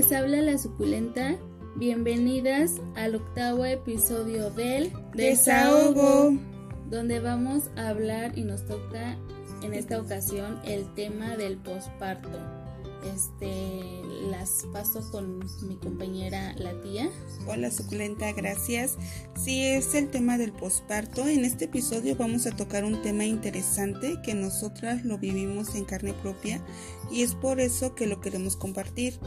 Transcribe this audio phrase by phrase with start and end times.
[0.00, 1.36] Les habla la suculenta.
[1.76, 6.38] Bienvenidas al octavo episodio del Desahogo,
[6.88, 9.18] donde vamos a hablar y nos toca
[9.62, 12.30] en esta ocasión el tema del posparto.
[13.14, 17.10] Este, las paso con mi compañera la tía.
[17.46, 18.96] Hola suculenta, gracias.
[19.36, 21.28] Sí, es el tema del posparto.
[21.28, 26.14] En este episodio vamos a tocar un tema interesante que nosotras lo vivimos en carne
[26.14, 26.64] propia
[27.10, 29.20] y es por eso que lo queremos compartir.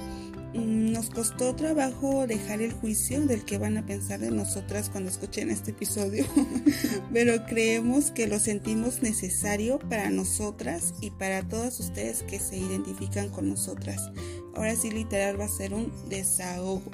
[0.54, 5.10] Mm, nos costó trabajo dejar el juicio del que van a pensar de nosotras cuando
[5.10, 6.26] escuchen este episodio,
[7.14, 13.30] pero creemos que lo sentimos necesario para nosotras y para todas ustedes que se identifican
[13.30, 14.12] con nosotras.
[14.56, 16.92] Ahora sí, literal va a ser un desahogo.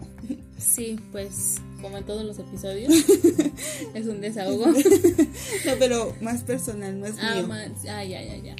[0.58, 2.94] Sí, pues como en todos los episodios,
[3.94, 4.68] es un desahogo.
[5.66, 7.48] no, pero más personal, más ah, mío.
[7.48, 8.56] Más, ah, ya, ya, ya.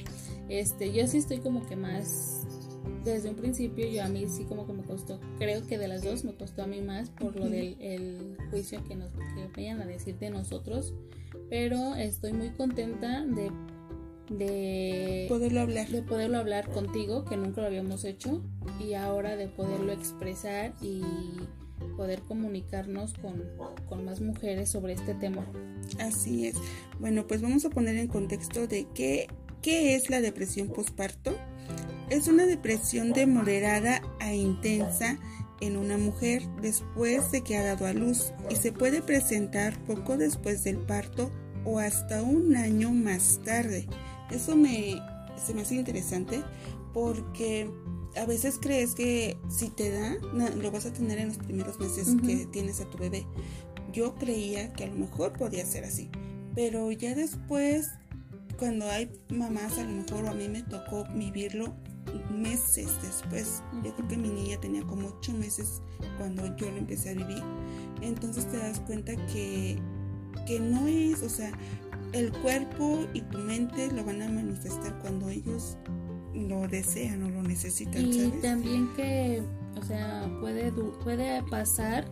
[0.50, 2.39] Este, yo sí estoy como que más
[3.04, 6.02] desde un principio yo a mí sí como que me costó, creo que de las
[6.02, 9.80] dos me costó a mí más por lo del el juicio que nos que vayan
[9.80, 10.94] a decir de nosotros,
[11.48, 13.50] pero estoy muy contenta de
[14.30, 18.42] de poderlo hablar de poderlo hablar contigo que nunca lo habíamos hecho
[18.78, 21.02] y ahora de poderlo expresar y
[21.96, 23.44] poder comunicarnos con,
[23.88, 25.46] con más mujeres sobre este tema.
[25.98, 26.54] Así es.
[26.98, 29.28] Bueno, pues vamos a poner en contexto de qué,
[29.62, 31.36] qué es la depresión postparto.
[32.10, 35.16] Es una depresión de moderada a intensa
[35.60, 40.16] en una mujer después de que ha dado a luz y se puede presentar poco
[40.16, 41.30] después del parto
[41.64, 43.86] o hasta un año más tarde.
[44.28, 45.00] Eso me,
[45.36, 46.42] se me hace interesante
[46.92, 47.70] porque
[48.16, 50.16] a veces crees que si te da,
[50.56, 53.24] lo vas a tener en los primeros meses que tienes a tu bebé.
[53.92, 56.10] Yo creía que a lo mejor podía ser así,
[56.56, 57.90] pero ya después,
[58.58, 61.76] cuando hay mamás, a lo mejor a mí me tocó vivirlo
[62.30, 63.62] meses después.
[63.84, 65.82] Yo creo que mi niña tenía como ocho meses
[66.16, 67.42] cuando yo lo empecé a vivir.
[68.02, 69.78] Entonces te das cuenta que,
[70.46, 71.52] que no es, o sea,
[72.12, 75.76] el cuerpo y tu mente lo van a manifestar cuando ellos
[76.34, 78.12] lo desean o lo necesitan.
[78.12, 79.42] Y también que,
[79.76, 82.06] o sea, puede, puede pasar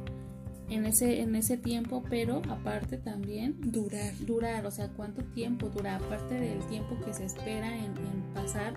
[0.68, 4.12] en ese, en ese tiempo, pero aparte también durar.
[4.26, 8.74] Durar, o sea, cuánto tiempo dura, aparte del tiempo que se espera en, en pasar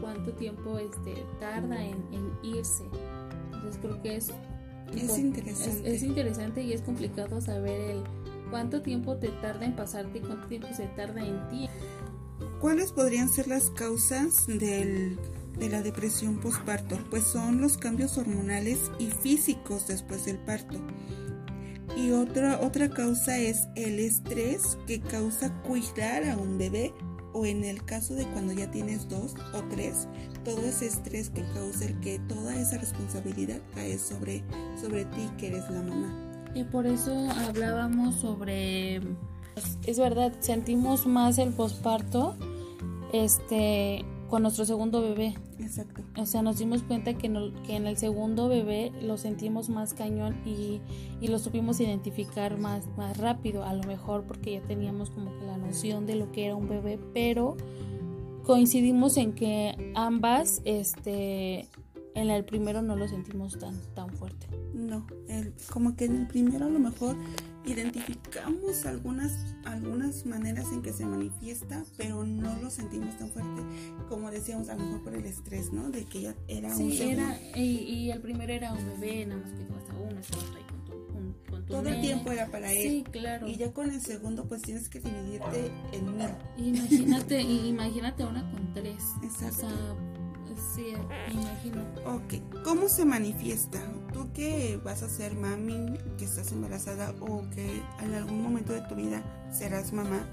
[0.00, 1.98] cuánto tiempo este, tarda en,
[2.42, 2.84] irse.
[3.52, 4.30] Entonces creo que es,
[4.94, 5.94] es interesante.
[5.94, 8.02] Es, interesante y es complicado saber el
[8.50, 11.68] cuánto tiempo te tarda en pasarte y cuánto tiempo se tarda en ti.
[12.60, 15.18] ¿Cuáles podrían ser las causas del,
[15.58, 16.98] de la depresión postparto?
[17.10, 20.78] Pues son los cambios hormonales y físicos después del parto.
[21.96, 26.94] Y otra, otra causa es el estrés que causa cuidar a un bebé
[27.32, 30.08] o en el caso de cuando ya tienes dos o tres,
[30.44, 34.42] todo ese estrés que causa el que toda esa responsabilidad cae sobre,
[34.80, 36.30] sobre ti que eres la mamá.
[36.54, 37.12] Y por eso
[37.46, 38.96] hablábamos sobre,
[39.86, 42.36] es verdad, sentimos más el posparto
[43.12, 45.34] este, con nuestro segundo bebé.
[45.58, 46.02] Exacto.
[46.16, 50.36] O sea, nos dimos cuenta que, que en el segundo bebé lo sentimos más cañón
[50.46, 50.80] y,
[51.20, 55.44] y, lo supimos identificar más, más rápido, a lo mejor porque ya teníamos como que
[55.44, 57.56] la noción de lo que era un bebé, pero
[58.44, 61.68] coincidimos en que ambas, este,
[62.14, 64.46] en el primero no lo sentimos tan, tan fuerte.
[64.72, 67.16] No, el, como que en el primero a lo mejor
[67.64, 69.32] identificamos algunas,
[69.64, 73.62] algunas maneras en que se manifiesta, pero no lo sentimos tan fuerte
[74.10, 75.88] como decíamos, a lo mejor por el estrés, ¿no?
[75.88, 79.52] De que ya era un era, y, y, el primero era un bebé, nada más
[79.52, 81.06] que tú hasta uno, estabas ahí con tu,
[81.48, 82.82] con tu Todo el tiempo era para él.
[82.82, 83.46] Sí, claro.
[83.46, 86.28] Y ya con el segundo, pues tienes que dividirte en mil.
[86.58, 89.02] Imagínate, imagínate una con tres.
[89.22, 89.66] Exacto.
[89.66, 89.96] O sea,
[90.74, 90.94] Sí,
[91.32, 91.82] imagino.
[92.06, 93.80] Ok, ¿cómo se manifiesta?
[94.12, 98.82] Tú que vas a ser mami, que estás embarazada o que en algún momento de
[98.82, 99.22] tu vida
[99.52, 100.26] serás mamá,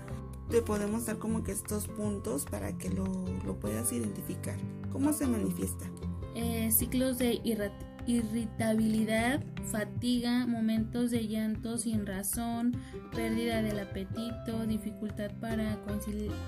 [0.50, 3.06] te podemos dar como que estos puntos para que lo,
[3.46, 4.58] lo puedas identificar.
[4.92, 5.86] ¿Cómo se manifiesta?
[6.36, 7.42] Eh, ciclos de
[8.08, 12.76] irritabilidad, fatiga, momentos de llanto sin razón,
[13.14, 15.78] pérdida del apetito, dificultad para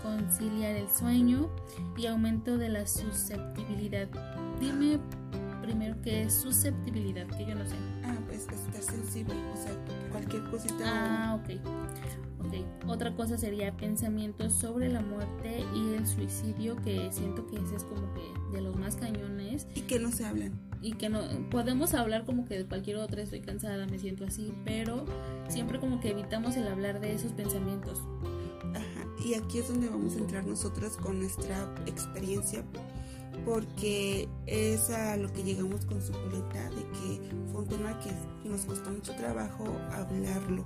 [0.01, 1.49] conciliar el sueño
[1.97, 4.07] y aumento de la susceptibilidad.
[4.59, 4.99] Dime
[5.61, 7.75] primero qué es susceptibilidad, que yo no sé.
[8.03, 9.73] Ah, pues estar sensible, o sea,
[10.11, 10.83] cualquier cosita.
[10.83, 12.28] Ah, ok.
[12.45, 12.65] Okay.
[12.87, 17.83] Otra cosa sería pensamientos sobre la muerte y el suicidio, que siento que ese es
[17.83, 19.67] como que de los más cañones.
[19.75, 23.21] Y que no se hablan y que no podemos hablar como que de cualquier otra,
[23.21, 25.05] estoy cansada, me siento así, pero
[25.47, 27.99] siempre como que evitamos el hablar de esos pensamientos.
[28.73, 32.63] Ajá, y aquí es donde vamos a entrar nosotras con nuestra experiencia,
[33.45, 37.21] porque es a lo que llegamos con su de que
[37.51, 38.11] fue un tema que
[38.47, 40.65] nos costó mucho trabajo hablarlo.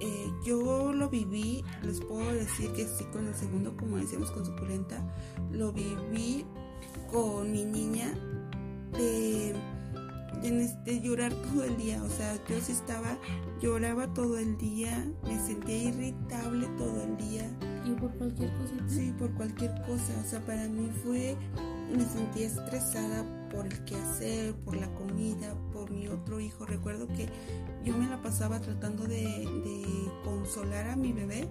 [0.00, 4.44] Eh, yo lo viví, les puedo decir que sí, con el segundo, como decíamos con
[4.44, 5.02] suculenta,
[5.50, 6.44] lo viví
[7.10, 8.14] con mi niña
[8.92, 9.54] de,
[10.84, 12.02] de, llorar todo el día.
[12.02, 13.18] O sea, yo sí estaba,
[13.60, 17.50] lloraba todo el día, me sentía irritable todo el día.
[17.84, 18.74] ¿Y por cualquier cosa?
[18.86, 20.12] Sí, por cualquier cosa.
[20.24, 21.36] O sea, para mí fue,
[21.96, 26.66] me sentía estresada por el quehacer, por la comida, por mi otro hijo.
[26.66, 27.28] Recuerdo que
[27.84, 29.86] yo me la pasaba tratando de, de
[30.24, 31.48] consolar a mi bebé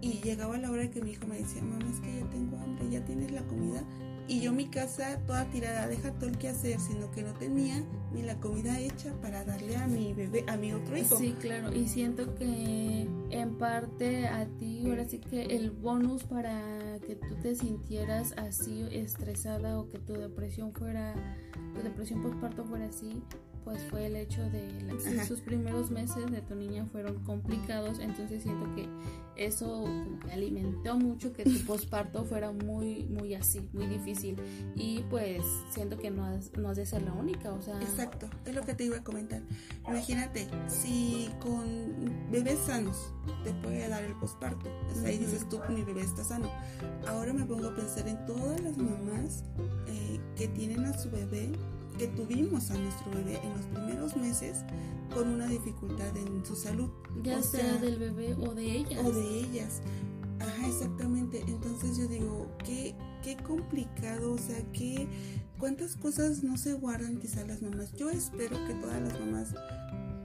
[0.00, 2.90] y llegaba la hora que mi hijo me decía, mamá, es que ya tengo hambre,
[2.90, 3.84] ya tienes la comida
[4.30, 7.84] y yo mi casa toda tirada, deja todo el que hacer, sino que no tenía
[8.12, 11.16] ni la comida hecha para darle a mi bebé, a mi otro hijo.
[11.16, 17.00] Sí, claro, y siento que en parte a ti, ahora sí que el bonus para
[17.04, 21.12] que tú te sintieras así estresada o que tu depresión fuera,
[21.74, 23.20] tu depresión postparto fuera así,
[23.64, 28.74] pues fue el hecho de sus primeros meses de tu niña fueron complicados, entonces siento
[28.74, 28.88] que
[29.36, 29.86] eso
[30.30, 34.36] alimentó mucho que tu posparto fuera muy, muy así, muy difícil.
[34.74, 37.80] Y pues siento que no has, no has de ser la única, o sea...
[37.80, 39.42] Exacto, es lo que te iba a comentar.
[39.88, 43.12] Imagínate, si con bebés sanos
[43.44, 44.68] te puede dar el posparto,
[45.04, 46.50] ahí dices tú, mi bebé está sano.
[47.06, 49.44] Ahora me pongo a pensar en todas las mamás
[49.86, 51.50] eh, que tienen a su bebé
[52.00, 54.64] que tuvimos a nuestro bebé en los primeros meses
[55.14, 56.88] con una dificultad en su salud.
[57.22, 59.04] Ya sea, del bebé o de ellas.
[59.04, 59.82] O de ellas.
[60.38, 61.44] Ajá, exactamente.
[61.46, 65.06] Entonces yo digo, qué, qué complicado, o sea, qué,
[65.58, 67.92] cuántas cosas no se guardan quizás las mamás.
[67.92, 69.54] Yo espero que todas las mamás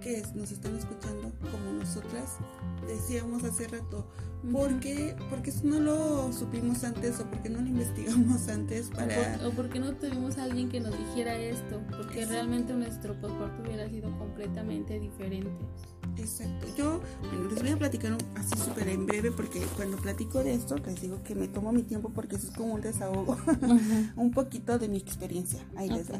[0.05, 2.37] que nos están escuchando, como nosotras,
[2.85, 4.05] decíamos hace rato,
[4.51, 9.39] ¿por qué, porque no lo supimos antes o porque no lo investigamos antes para...
[9.47, 13.89] O, porque no tuvimos a alguien que nos dijera esto, porque realmente nuestro postparto hubiera
[13.89, 15.49] sido completamente diferente.
[16.17, 16.67] Exacto.
[16.77, 20.77] Yo bueno, les voy a platicar así súper en breve porque cuando platico de esto
[20.77, 23.37] les digo que me tomo mi tiempo porque eso es como un desahogo,
[24.15, 25.59] un poquito de mi experiencia.
[25.75, 26.19] Ahí les va.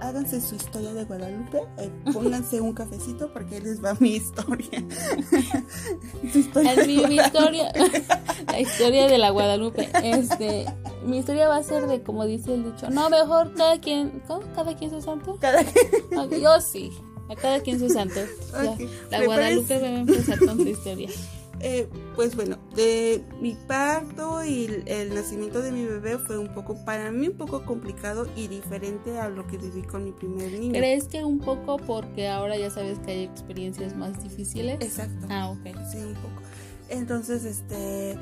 [0.00, 4.68] Háganse su historia de Guadalupe, eh, pónganse un cafecito porque ahí les va mi historia.
[6.34, 7.72] historia es mi, historia,
[8.46, 9.88] la historia de la Guadalupe.
[10.02, 10.66] Este,
[11.04, 14.42] mi historia va a ser de como dice el dicho, no mejor cada quien, ¿cómo?
[14.54, 15.36] Cada quien su santo.
[15.40, 16.40] Cada quien.
[16.40, 16.90] yo sí.
[17.28, 18.20] A cada quien su santo.
[19.10, 21.08] la Guadalupe va a empezar con su historia.
[21.60, 26.76] Eh, pues bueno, de mi parto y el, nacimiento de mi bebé fue un poco,
[26.84, 30.74] para mí un poco complicado y diferente a lo que viví con mi primer niño.
[30.74, 34.76] ¿Crees que un poco porque ahora ya sabes que hay experiencias más difíciles?
[34.80, 35.26] Exacto.
[35.30, 35.76] Ah, ok.
[35.90, 36.42] Sí, un poco.
[36.90, 38.16] Entonces, este,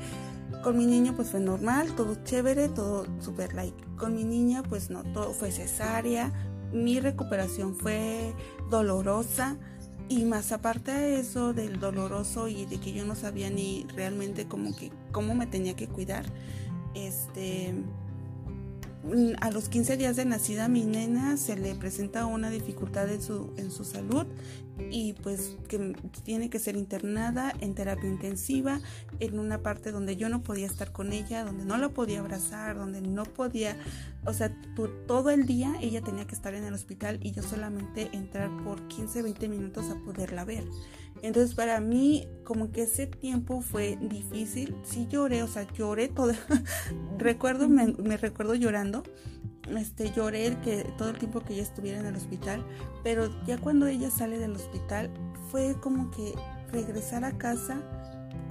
[0.63, 3.77] con mi niño pues fue normal, todo chévere, todo super like.
[3.97, 6.33] Con mi niña pues no, todo fue cesárea,
[6.73, 8.33] mi recuperación fue
[8.69, 9.57] dolorosa
[10.09, 14.47] y más aparte de eso del doloroso y de que yo no sabía ni realmente
[14.47, 16.25] cómo que cómo me tenía que cuidar
[16.93, 17.73] este
[19.39, 23.53] a los 15 días de nacida mi nena se le presenta una dificultad en su,
[23.57, 24.25] en su salud
[24.91, 28.79] y pues que tiene que ser internada en terapia intensiva
[29.19, 32.77] en una parte donde yo no podía estar con ella, donde no la podía abrazar,
[32.77, 33.77] donde no podía,
[34.25, 34.53] o sea,
[35.07, 38.87] todo el día ella tenía que estar en el hospital y yo solamente entrar por
[38.87, 40.65] 15, 20 minutos a poderla ver.
[41.21, 46.33] Entonces para mí como que ese tiempo fue difícil, sí lloré, o sea, lloré todo,
[47.17, 49.03] recuerdo, me, recuerdo llorando,
[49.77, 52.65] este, lloré que todo el tiempo que ella estuviera en el hospital,
[53.03, 55.11] pero ya cuando ella sale del hospital
[55.51, 56.33] fue como que
[56.71, 57.81] regresar a casa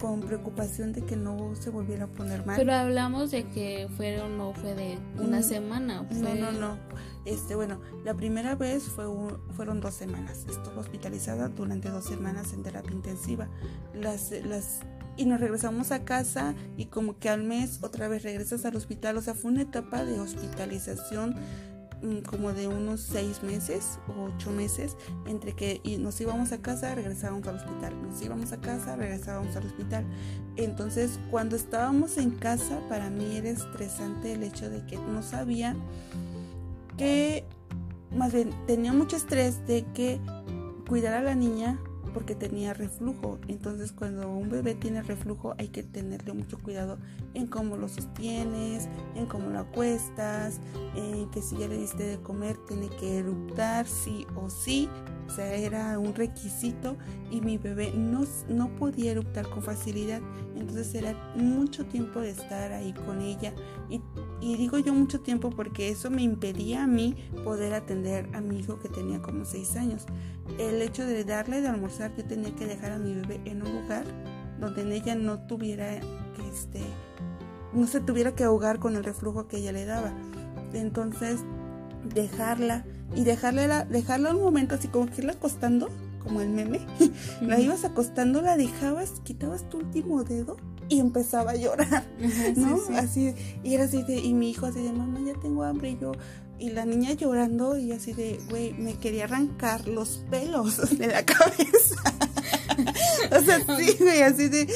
[0.00, 2.56] con preocupación de que no se volviera a poner mal.
[2.56, 6.06] Pero hablamos de que fueron no fue de una mm, semana.
[6.10, 6.78] No, no, no.
[7.24, 9.06] Este, bueno, la primera vez fue
[9.56, 10.46] fueron dos semanas.
[10.48, 13.48] Estuvo hospitalizada durante dos semanas en terapia intensiva.
[13.94, 14.80] Las, las
[15.16, 19.16] y nos regresamos a casa y como que al mes otra vez regresas al hospital.
[19.16, 21.65] O sea, fue una etapa de hospitalización Mm,
[22.28, 27.46] como de unos seis meses o ocho meses entre que nos íbamos a casa, regresábamos
[27.48, 30.04] al hospital, nos íbamos a casa, regresábamos al hospital.
[30.56, 35.76] Entonces, cuando estábamos en casa, para mí era estresante el hecho de que no sabía
[36.96, 37.44] que,
[38.14, 40.20] más bien, tenía mucho estrés de que
[40.88, 41.78] cuidar a la niña
[42.16, 43.38] porque tenía reflujo.
[43.46, 46.96] Entonces cuando un bebé tiene reflujo hay que tenerle mucho cuidado
[47.34, 50.58] en cómo lo sostienes, en cómo lo acuestas,
[50.94, 54.88] en que si ya le diste de comer tiene que eruptar sí o sí.
[55.26, 56.96] O sea, era un requisito
[57.30, 60.20] y mi bebé no, no podía eruptar con facilidad.
[60.56, 63.52] Entonces era mucho tiempo de estar ahí con ella.
[63.90, 64.00] Y,
[64.40, 68.60] y digo yo mucho tiempo porque eso me impedía a mí poder atender a mi
[68.60, 70.06] hijo que tenía como 6 años.
[70.58, 73.82] El hecho de darle de almorzar, yo tenía que dejar a mi bebé en un
[73.82, 74.04] lugar
[74.60, 75.96] donde en ella no tuviera
[76.52, 76.80] este
[77.72, 80.12] no se tuviera que ahogar con el reflujo que ella le daba.
[80.72, 81.40] Entonces,
[82.14, 85.88] dejarla y dejarle la, dejarla un momento así como que irla acostando,
[86.22, 86.80] como el meme.
[87.40, 90.56] la ibas acostando, la dejabas, quitabas tu último dedo
[90.88, 92.04] y empezaba a llorar,
[92.56, 92.78] ¿no?
[92.96, 95.98] Así, y era así de, y mi hijo así de, mamá, ya tengo hambre, y
[95.98, 96.12] yo,
[96.58, 101.24] y la niña llorando y así de, güey, me quería arrancar los pelos de la
[101.24, 102.02] cabeza.
[103.30, 104.68] O sea, sí, güey, así de,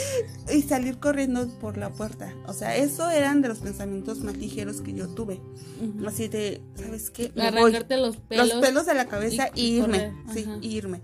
[0.53, 2.35] y salir corriendo por la puerta.
[2.47, 5.41] O sea, eso eran de los pensamientos más ligeros que yo tuve.
[6.07, 7.33] Así de, ¿sabes qué?
[7.37, 8.49] Arrancarte los pelos.
[8.49, 11.01] Los pelos de la cabeza y, irme, sí, irme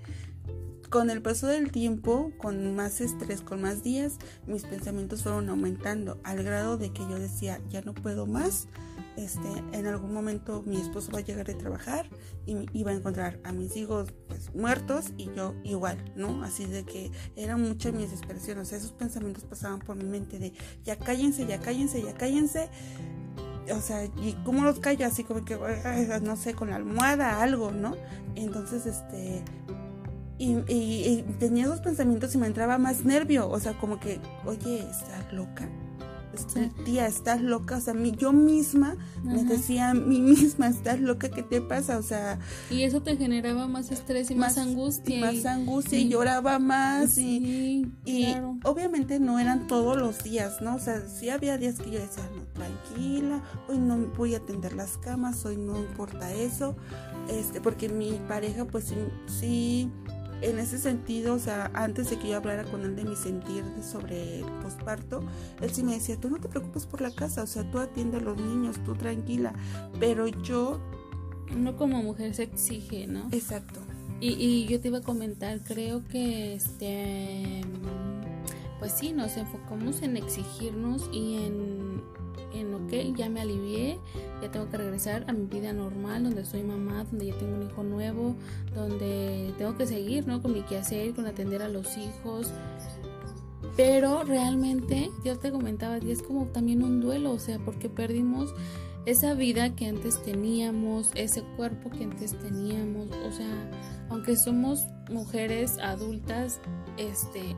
[0.89, 6.21] con el paso del tiempo, con más estrés, con más días, mis pensamientos fueron aumentando
[6.25, 8.69] al grado de que yo decía, ya no puedo más,
[9.17, 12.09] este, en algún momento mi esposo va a llegar de trabajar
[12.47, 16.45] y va a encontrar a mis hijos pues, muertos y yo igual, ¿no?
[16.45, 20.39] Así de que era mucha mi desesperación, o sea, esos pensamientos pasaban por mi mente
[20.39, 20.53] de
[20.85, 22.69] ya cállense, ya cállense, ya cállense.
[23.75, 25.07] O sea, ¿y cómo los callo?
[25.07, 25.59] Así como que,
[26.23, 27.97] no sé, con la almohada, algo, ¿no?
[28.37, 29.43] Entonces, este,
[30.39, 34.79] y, y, tenía esos pensamientos y me entraba más nervio, o sea, como que, oye,
[34.81, 35.69] ¿estás loca?
[36.85, 41.43] tía, estás loca, o sea, yo misma me decía a mí misma, estás loca, ¿qué
[41.43, 41.99] te pasa?
[41.99, 42.39] O sea...
[42.71, 45.17] Y eso te generaba más estrés y más, angustia.
[45.17, 50.77] Y más angustia y, lloraba más y, y obviamente no eran todos los días, ¿no?
[50.77, 54.75] O sea, sí había días que yo decía, no, tranquila, hoy no voy a atender
[54.75, 56.77] las camas, hoy no importa eso,
[57.29, 58.93] este, porque mi pareja pues
[59.41, 59.91] sí
[60.43, 63.65] en ese sentido, o sea, antes de que yo hablara con él de mi sentir
[63.83, 65.23] sobre el posparto,
[65.61, 68.19] él sí me decía, tú no te preocupes por la casa, o sea, tú atiende
[68.19, 69.55] a los niños, tú tranquila,
[69.99, 70.81] pero yo...
[71.55, 73.29] Uno como mujer se exige, ¿no?
[73.31, 73.81] Exacto.
[74.21, 77.63] Y, y yo te iba a comentar, creo que este...
[78.79, 81.76] Pues sí, nos enfocamos en exigirnos y en
[82.53, 83.99] en, ok, ya me alivié,
[84.43, 87.63] ya tengo que regresar a mi vida normal, donde soy mamá, donde ya tengo un
[87.63, 88.37] hijo nuevo,
[88.75, 90.43] donde tengo que seguir, ¿no?
[90.43, 92.51] Con mi quehacer, con atender a los hijos.
[93.77, 98.55] Pero realmente, yo te comentaba, y es como también un duelo, o sea, porque perdimos
[99.07, 103.71] esa vida que antes teníamos, ese cuerpo que antes teníamos, o sea,
[104.09, 106.61] aunque somos mujeres adultas,
[106.97, 107.55] este,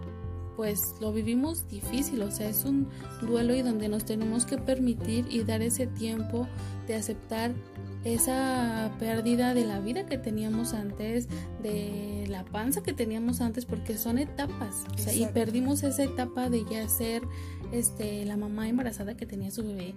[0.59, 2.89] pues lo vivimos difícil, o sea, es un
[3.23, 6.49] duelo y donde nos tenemos que permitir y dar ese tiempo
[6.89, 7.55] de aceptar
[8.03, 11.29] esa pérdida de la vida que teníamos antes,
[11.63, 16.51] de la panza que teníamos antes, porque son etapas, o sea, y perdimos esa etapa
[16.51, 17.23] de ya ser
[17.71, 19.95] este, la mamá embarazada que tenía su bebé.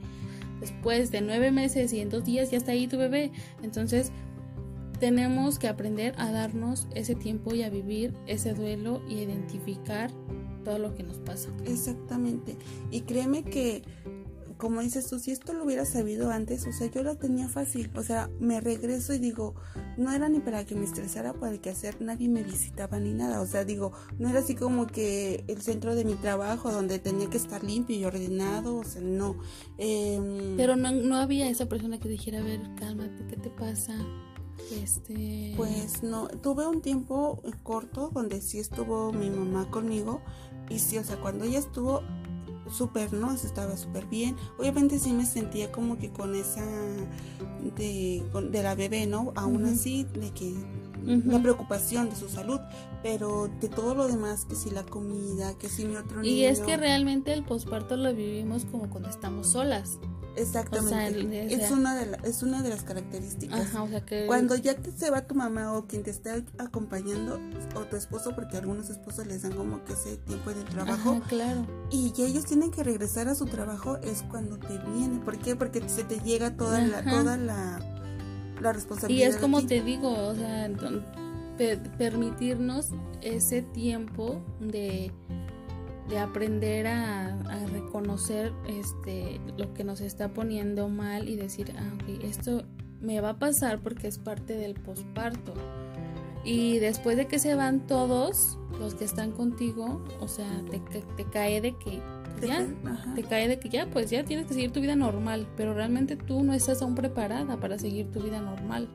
[0.60, 3.32] Después de nueve meses y en dos días ya está ahí tu bebé.
[3.64, 4.12] Entonces,
[5.00, 10.12] tenemos que aprender a darnos ese tiempo y a vivir ese duelo y identificar
[10.64, 11.50] todo lo que nos pasa.
[11.66, 12.58] Exactamente.
[12.92, 13.84] Y créeme que,
[14.58, 17.92] como dices tú, si esto lo hubiera sabido antes, o sea, yo lo tenía fácil.
[17.96, 19.56] O sea, me regreso y digo,
[19.98, 23.14] no era ni para que me estresara por el que hacer, nadie me visitaba ni
[23.14, 23.42] nada.
[23.42, 27.30] O sea, digo, no era así como que el centro de mi trabajo donde tenía
[27.30, 29.38] que estar limpio y ordenado, o sea, no.
[29.78, 33.96] Em, Pero no, no había esa persona que dijera, a ver, cálmate, ¿qué te pasa?
[34.72, 35.54] Este...
[35.58, 40.22] Pues no, tuve un tiempo corto donde sí estuvo mi mamá conmigo
[40.72, 42.02] y sí, o sea, cuando ella estuvo
[42.72, 43.34] súper, ¿no?
[43.34, 44.36] Estaba súper bien.
[44.58, 46.66] Obviamente sí me sentía como que con esa
[47.76, 49.34] de, de la bebé, ¿no?
[49.36, 50.54] Aún así, de que
[51.04, 52.60] la preocupación de su salud,
[53.02, 56.32] pero de todo lo demás, que si la comida, que si mi otro niño.
[56.32, 59.98] Y es que realmente el posparto lo vivimos como cuando estamos solas.
[60.36, 61.54] Exactamente.
[61.54, 63.70] es, una de es una de las características.
[64.28, 67.40] Cuando ya te se va tu mamá o quien te está acompañando
[67.76, 71.22] o tu esposo, porque algunos esposos les dan como que ese tiempo de trabajo.
[71.28, 71.66] claro.
[71.90, 75.20] Y ya ellos tienen que regresar a su trabajo es cuando te viene.
[75.24, 75.56] ¿Por qué?
[75.56, 77.80] Porque se te llega toda la toda la,
[78.62, 79.28] la responsabilidad.
[79.28, 80.70] Y es como te digo, o sea,
[81.98, 82.90] permitirnos
[83.22, 85.12] ese tiempo de
[86.10, 87.38] de aprender a,
[87.72, 92.64] reconocer este lo que nos está poniendo mal y decir ah, ok, esto
[93.02, 95.54] me va a pasar porque es parte del posparto
[96.44, 101.26] Y después de que se van todos los que están contigo, o sea, te, te
[101.26, 102.02] cae de que
[102.42, 102.68] ya,
[103.16, 106.16] te cae de que ya, pues ya tienes que seguir tu vida normal, pero realmente
[106.16, 108.90] tú no estás aún preparada para seguir tu vida normal.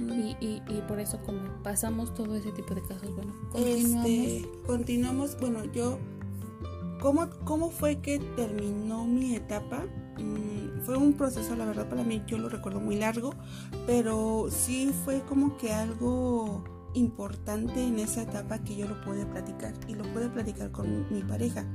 [0.00, 4.06] y, y, y, por eso como pasamos todo ese tipo de casos, bueno, continuamos.
[4.06, 5.98] Este, continuamos, bueno, yo,
[7.04, 9.84] ¿cómo, ¿cómo fue que terminó mi etapa?
[10.18, 13.34] Mm, fue un proceso, la verdad, para mí yo lo recuerdo muy largo,
[13.86, 19.74] pero sí fue como que algo importante en esa etapa que yo lo pude platicar
[19.86, 21.66] y lo pude platicar con mi pareja.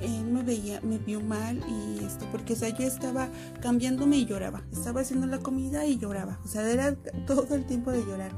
[0.00, 3.28] Él me veía, me vio mal y esto, porque o sea, yo estaba
[3.60, 6.96] cambiándome y lloraba, estaba haciendo la comida y lloraba, o sea, era
[7.26, 8.32] todo el tiempo de llorar.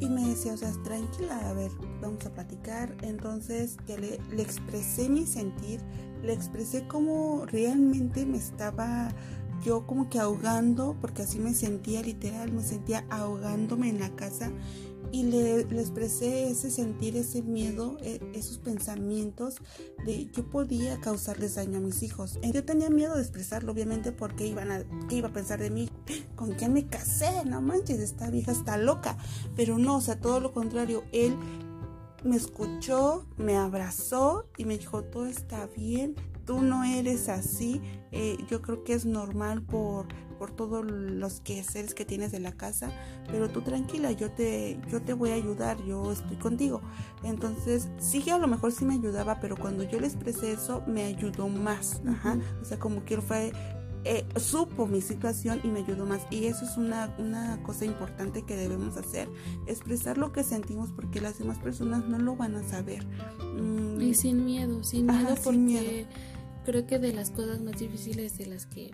[0.00, 2.96] Y me decía, o sea, tranquila, a ver, vamos a platicar.
[3.02, 5.80] Entonces, que le, le expresé mi sentir,
[6.22, 9.12] le expresé cómo realmente me estaba
[9.62, 14.50] yo como que ahogando, porque así me sentía literal, me sentía ahogándome en la casa
[15.12, 19.56] y le, expresé ese sentir, ese miedo, e, esos pensamientos
[20.04, 22.38] de yo podía causarles daño a mis hijos.
[22.42, 25.90] Yo tenía miedo de expresarlo, obviamente, porque iban a, ¿qué iba a pensar de mí?
[26.36, 27.44] ¿Con quién me casé?
[27.44, 29.18] No manches, esta vieja está loca.
[29.56, 31.36] Pero no, o sea, todo lo contrario, él
[32.24, 36.16] me escuchó, me abrazó y me dijo, todo está bien,
[36.50, 37.80] tú no eres así,
[38.10, 42.50] eh, yo creo que es normal por, por todos los quehaceres que tienes de la
[42.50, 42.90] casa,
[43.30, 46.80] pero tú tranquila, yo te, yo te voy a ayudar, yo estoy contigo.
[47.22, 50.82] Entonces, sí que a lo mejor sí me ayudaba, pero cuando yo le expresé eso,
[50.88, 52.02] me ayudó más.
[52.60, 53.52] O sea, como que fue
[54.04, 56.22] eh, supo mi situación y me ayudó más.
[56.30, 59.28] Y eso es una, una, cosa importante que debemos hacer,
[59.66, 63.06] expresar lo que sentimos porque las demás personas no lo van a saber.
[63.56, 64.00] Mm.
[64.00, 66.06] Y sin miedo, sin miedo porque
[66.64, 68.90] creo que de las cosas más difíciles de las que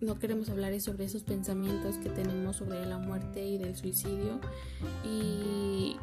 [0.00, 4.40] no queremos hablar es sobre esos pensamientos que tenemos sobre la muerte y del suicidio.
[5.04, 5.96] Y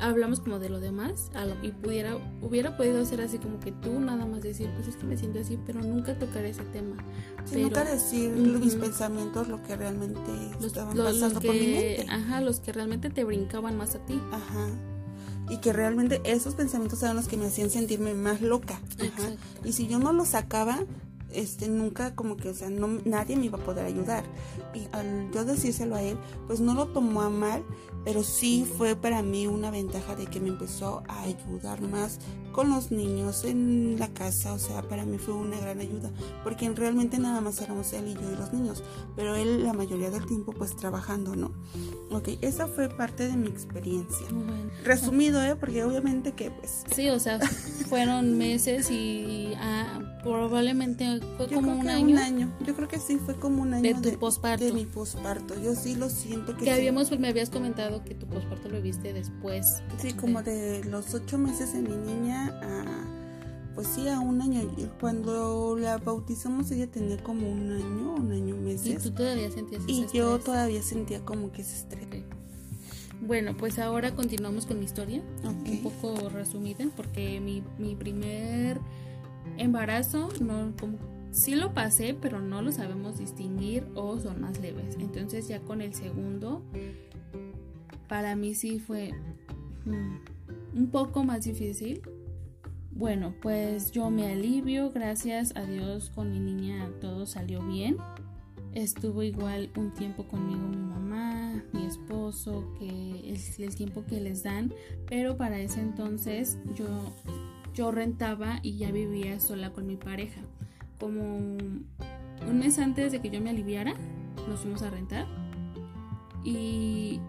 [0.00, 1.30] hablamos como de lo demás
[1.62, 5.06] y pudiera hubiera podido ser así como que tú nada más decir pues es que
[5.06, 6.96] me siento así pero nunca tocar ese tema.
[7.52, 12.06] Nunca decir mis pensamientos lo que realmente los, estaban pasando por mi mente.
[12.08, 14.20] ajá los que realmente te brincaban más a ti.
[14.32, 14.68] Ajá
[15.48, 18.80] y que realmente esos pensamientos eran los que me hacían sentirme más loca.
[19.64, 20.80] Y si yo no los sacaba,
[21.32, 24.24] este nunca como que o sea no nadie me iba a poder ayudar.
[24.74, 27.64] Y al yo decírselo a él pues no lo tomó a mal
[28.06, 32.20] pero sí fue para mí una ventaja de que me empezó a ayudar más
[32.56, 36.10] con los niños en la casa, o sea, para mí fue una gran ayuda,
[36.42, 38.82] porque realmente nada más éramos él y yo y los niños,
[39.14, 41.52] pero él la mayoría del tiempo pues trabajando, ¿no?
[42.10, 44.26] Ok, esa fue parte de mi experiencia.
[44.84, 45.54] Resumido, ¿eh?
[45.54, 46.84] Porque obviamente que pues...
[46.94, 47.40] Sí, o sea,
[47.90, 52.06] fueron meses y ah, probablemente fue como un año.
[52.06, 54.00] Un año, yo creo que sí, fue como un año.
[54.00, 54.64] De tu posparto.
[54.64, 56.64] De mi posparto, yo sí lo siento que...
[56.64, 59.82] Que habíamos, me habías comentado que tu posparto lo viste después.
[60.00, 62.84] Sí, como de los ocho meses de mi niña a,
[63.74, 64.62] pues sí, a un año.
[65.00, 68.86] Cuando la bautizamos ella tenía como un año, un año meses.
[68.86, 72.06] Y tú todavía sentías ese Y yo todavía sentía como que ese estrés.
[73.20, 78.78] Bueno, pues ahora continuamos con mi historia, un poco resumida, porque mi, mi primer
[79.56, 80.98] embarazo no como
[81.36, 84.96] sí lo pasé, pero no lo sabemos distinguir o son más leves.
[84.98, 86.62] Entonces ya con el segundo
[88.08, 89.12] para mí sí fue
[89.84, 92.02] mm, un poco más difícil.
[92.96, 97.98] Bueno, pues yo me alivio, gracias a Dios con mi niña todo salió bien.
[98.72, 104.44] Estuvo igual un tiempo conmigo mi mamá, mi esposo, que es el tiempo que les
[104.44, 104.72] dan,
[105.06, 106.86] pero para ese entonces yo,
[107.74, 110.40] yo rentaba y ya vivía sola con mi pareja.
[110.98, 113.92] Como un mes antes de que yo me aliviara,
[114.48, 115.26] nos fuimos a rentar
[116.44, 117.20] y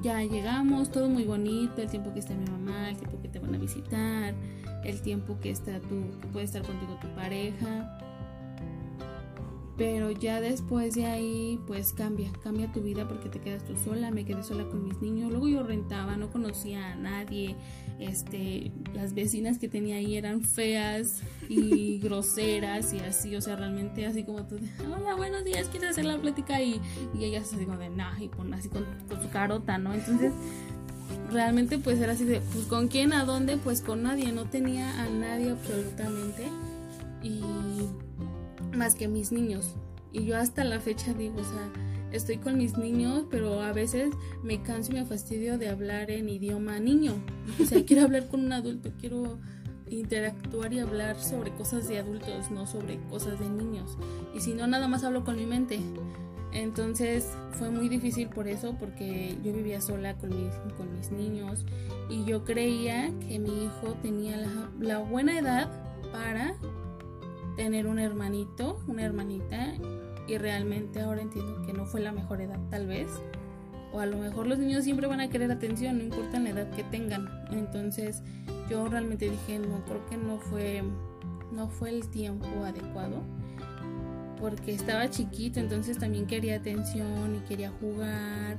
[0.00, 3.40] ya llegamos, todo muy bonito, el tiempo que está mi mamá, el tiempo que te
[3.40, 4.34] van a visitar,
[4.86, 7.98] el tiempo que está tú, que puede estar contigo tu pareja.
[9.76, 14.10] Pero ya después de ahí, pues cambia, cambia tu vida porque te quedas tú sola,
[14.10, 17.56] me quedé sola con mis niños, luego yo rentaba, no conocía a nadie,
[17.98, 21.20] este, las vecinas que tenía ahí eran feas
[21.50, 26.06] y groseras y así, o sea, realmente así como tú, hola, buenos días, ¿quieres hacer
[26.06, 26.62] la plática?
[26.62, 26.80] Y,
[27.12, 29.92] y ellas así como de, nah, y pon así con, con su carota, ¿no?
[29.92, 30.32] Entonces,
[31.30, 35.02] realmente pues era así de, pues con quién, a dónde, pues con nadie, no tenía
[35.02, 36.48] a nadie absolutamente
[37.22, 37.42] y
[38.76, 39.74] más que mis niños.
[40.12, 41.70] Y yo hasta la fecha digo, o sea,
[42.12, 44.10] estoy con mis niños, pero a veces
[44.42, 47.14] me canso y me fastidio de hablar en idioma niño.
[47.60, 49.38] O sea, quiero hablar con un adulto, quiero
[49.88, 53.96] interactuar y hablar sobre cosas de adultos, no sobre cosas de niños.
[54.34, 55.80] Y si no, nada más hablo con mi mente.
[56.52, 61.64] Entonces fue muy difícil por eso, porque yo vivía sola con mis, con mis niños
[62.08, 65.70] y yo creía que mi hijo tenía la, la buena edad
[66.12, 66.54] para
[67.56, 69.74] tener un hermanito, una hermanita,
[70.28, 73.08] y realmente ahora entiendo que no fue la mejor edad tal vez.
[73.92, 76.70] O a lo mejor los niños siempre van a querer atención, no importa la edad
[76.70, 77.28] que tengan.
[77.52, 78.22] Entonces
[78.68, 80.82] yo realmente dije, no, creo que no fue,
[81.52, 83.22] no fue el tiempo adecuado
[84.40, 88.56] porque estaba chiquito, entonces también quería atención y quería jugar.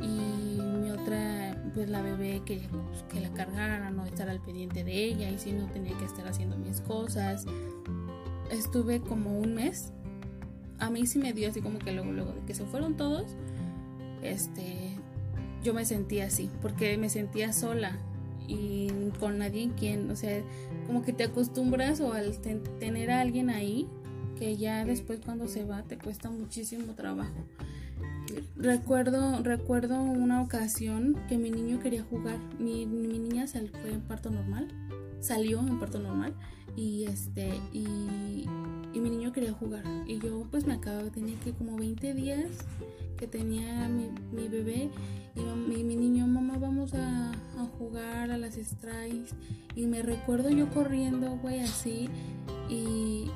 [0.00, 4.82] Y mi otra, pues la bebé quería pues, que la cargaran, no estar al pendiente
[4.82, 7.44] de ella y si no tenía que estar haciendo mis cosas.
[8.50, 9.92] Estuve como un mes,
[10.78, 13.36] a mí sí me dio así como que luego, luego de que se fueron todos,
[14.22, 14.96] este,
[15.62, 17.98] yo me sentía así, porque me sentía sola
[18.48, 18.88] y
[19.20, 20.42] con nadie quien, o sea,
[20.86, 23.86] como que te acostumbras o al tener a alguien ahí,
[24.40, 27.44] que ya después cuando se va te cuesta muchísimo trabajo.
[28.56, 32.38] Recuerdo, recuerdo una ocasión que mi niño quería jugar.
[32.58, 34.68] Mi, niña fue en parto normal,
[35.20, 36.34] salió en parto normal
[36.74, 37.86] y este y,
[38.98, 42.50] mi niño quería jugar y yo pues me acababa, tenía que como 20 días
[43.16, 44.90] que tenía mi, bebé
[45.34, 47.32] y mi, niño, mamá, vamos a,
[47.78, 49.30] jugar a las strikes
[49.74, 52.08] y me recuerdo yo corriendo, güey, así
[52.68, 53.30] y,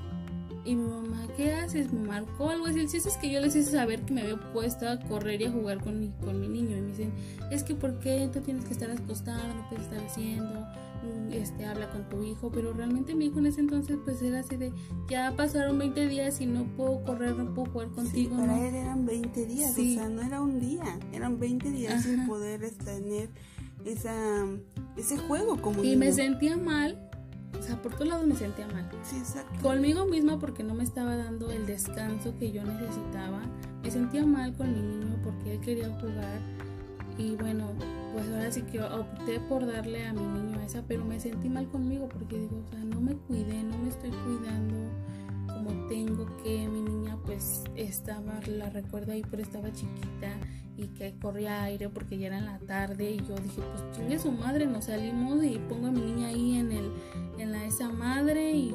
[0.64, 1.92] y mi mamá, ¿qué haces?
[1.92, 2.80] Me marcó algo así.
[2.80, 5.52] El es que yo les hice saber que me había puesto a correr y a
[5.52, 6.76] jugar con mi, con mi niño.
[6.76, 7.12] Y me dicen,
[7.50, 9.46] es que ¿por qué tú tienes que estar acostado?
[9.54, 10.66] No puedes estar haciendo.
[11.04, 12.50] Mm, este, habla con tu hijo.
[12.50, 14.72] Pero realmente mi hijo en ese entonces pues era así de,
[15.08, 18.36] ya pasaron 20 días y no puedo correr, no puedo jugar contigo.
[18.36, 20.98] para él eran 20 días, o sea, no era un día.
[21.12, 23.28] Eran 20 días sin poder tener
[23.84, 24.46] esa,
[24.96, 27.10] ese juego como Y me sentía mal
[27.64, 28.86] o sea, por todos lados me sentía mal.
[29.02, 29.62] Sí, exacto.
[29.62, 33.40] Conmigo misma porque no me estaba dando el descanso que yo necesitaba.
[33.82, 36.40] Me sentía mal con mi niño porque él quería jugar.
[37.16, 37.70] Y bueno,
[38.12, 41.66] pues ahora sí que opté por darle a mi niño esa, pero me sentí mal
[41.68, 44.76] conmigo porque digo, o sea, no me cuidé, no me estoy cuidando
[45.64, 46.68] como tengo que.
[46.68, 50.38] Mi niña pues estaba, la recuerdo ahí, pero estaba chiquita
[50.76, 54.18] y que corría aire porque ya era en la tarde y yo dije pues chingue
[54.18, 56.90] su madre nos salimos y pongo a mi niña ahí en el
[57.38, 58.74] en la esa madre y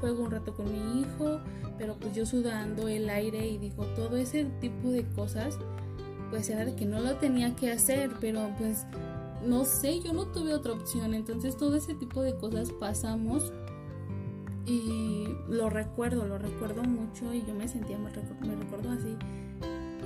[0.00, 1.40] juego un rato con mi hijo
[1.76, 5.58] pero pues yo sudando el aire y digo todo ese tipo de cosas
[6.30, 8.86] pues era de que no lo tenía que hacer pero pues
[9.44, 13.52] no sé yo no tuve otra opción entonces todo ese tipo de cosas pasamos
[14.66, 19.16] y lo recuerdo lo recuerdo mucho y yo me sentía me recuerdo así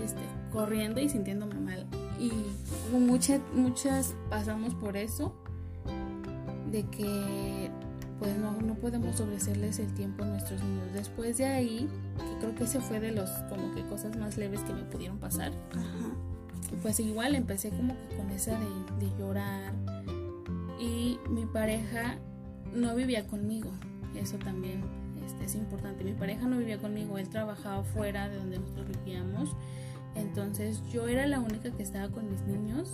[0.03, 1.87] este, corriendo y sintiéndome mal.
[2.19, 2.31] Y
[2.97, 5.35] muchas, muchas pasamos por eso,
[6.71, 7.71] de que
[8.19, 10.93] pues no, no podemos ofrecerles el tiempo a nuestros niños.
[10.93, 14.61] Después de ahí, que creo que ese fue de los como que cosas más leves
[14.61, 15.53] que me pudieron pasar.
[16.83, 19.73] Pues igual empecé como que con esa de, de llorar.
[20.81, 22.19] Y mi pareja
[22.75, 23.71] no vivía conmigo.
[24.15, 24.83] Eso también
[25.25, 26.05] este, es importante.
[26.05, 29.57] Mi pareja no vivía conmigo, él trabajaba fuera de donde nosotros vivíamos.
[30.15, 32.93] Entonces yo era la única que estaba con mis niños,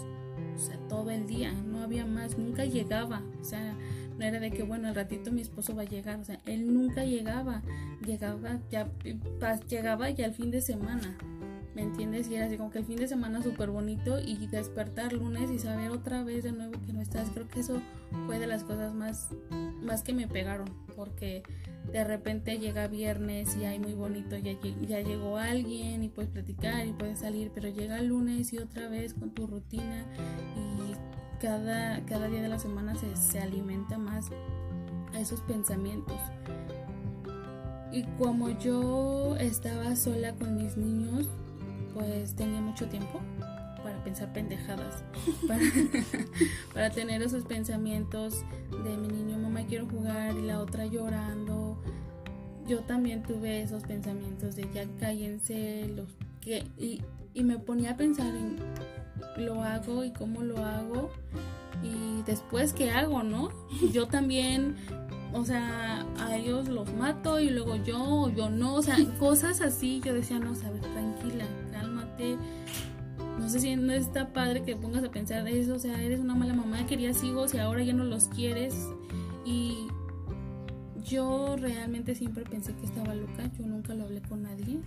[0.54, 3.74] o sea, todo el día, no había más, nunca llegaba, o sea,
[4.18, 6.72] no era de que, bueno, al ratito mi esposo va a llegar, o sea, él
[6.72, 7.62] nunca llegaba,
[8.06, 8.90] llegaba ya,
[9.68, 11.16] llegaba ya el fin de semana,
[11.74, 12.28] ¿me entiendes?
[12.28, 15.58] Y era así como que el fin de semana súper bonito y despertar lunes y
[15.58, 17.80] saber otra vez de nuevo que no estás, creo que eso
[18.26, 19.28] fue de las cosas más,
[19.82, 20.68] más que me pegaron,
[21.00, 21.42] porque
[21.90, 24.52] de repente llega viernes y hay muy bonito, ya,
[24.86, 28.86] ya llegó alguien y puedes platicar y puedes salir, pero llega el lunes y otra
[28.90, 30.04] vez con tu rutina
[30.56, 34.26] y cada, cada día de la semana se, se alimenta más
[35.14, 36.18] a esos pensamientos.
[37.92, 41.30] Y como yo estaba sola con mis niños,
[41.94, 43.20] pues tenía mucho tiempo
[44.00, 45.04] para pensar pendejadas,
[45.46, 45.60] para,
[46.72, 48.44] para tener esos pensamientos
[48.84, 51.78] de mi niño, mamá quiero jugar y la otra llorando.
[52.66, 56.08] Yo también tuve esos pensamientos de ya cállense, los
[56.40, 57.02] que y,
[57.34, 58.56] y me ponía a pensar en
[59.36, 61.10] lo hago y cómo lo hago
[61.82, 63.50] y después qué hago, ¿no?
[63.92, 64.76] Yo también
[65.32, 70.00] o sea, a ellos los mato y luego yo, yo no, o sea, cosas así,
[70.04, 71.39] yo decía, no, sabes, tranquila,
[73.50, 76.54] sé si no está padre que pongas a pensar eso, o sea, eres una mala
[76.54, 78.74] mamá, querías hijos y ahora ya no los quieres.
[79.44, 79.88] Y
[81.04, 84.78] yo realmente siempre pensé que estaba loca, yo nunca lo hablé con nadie.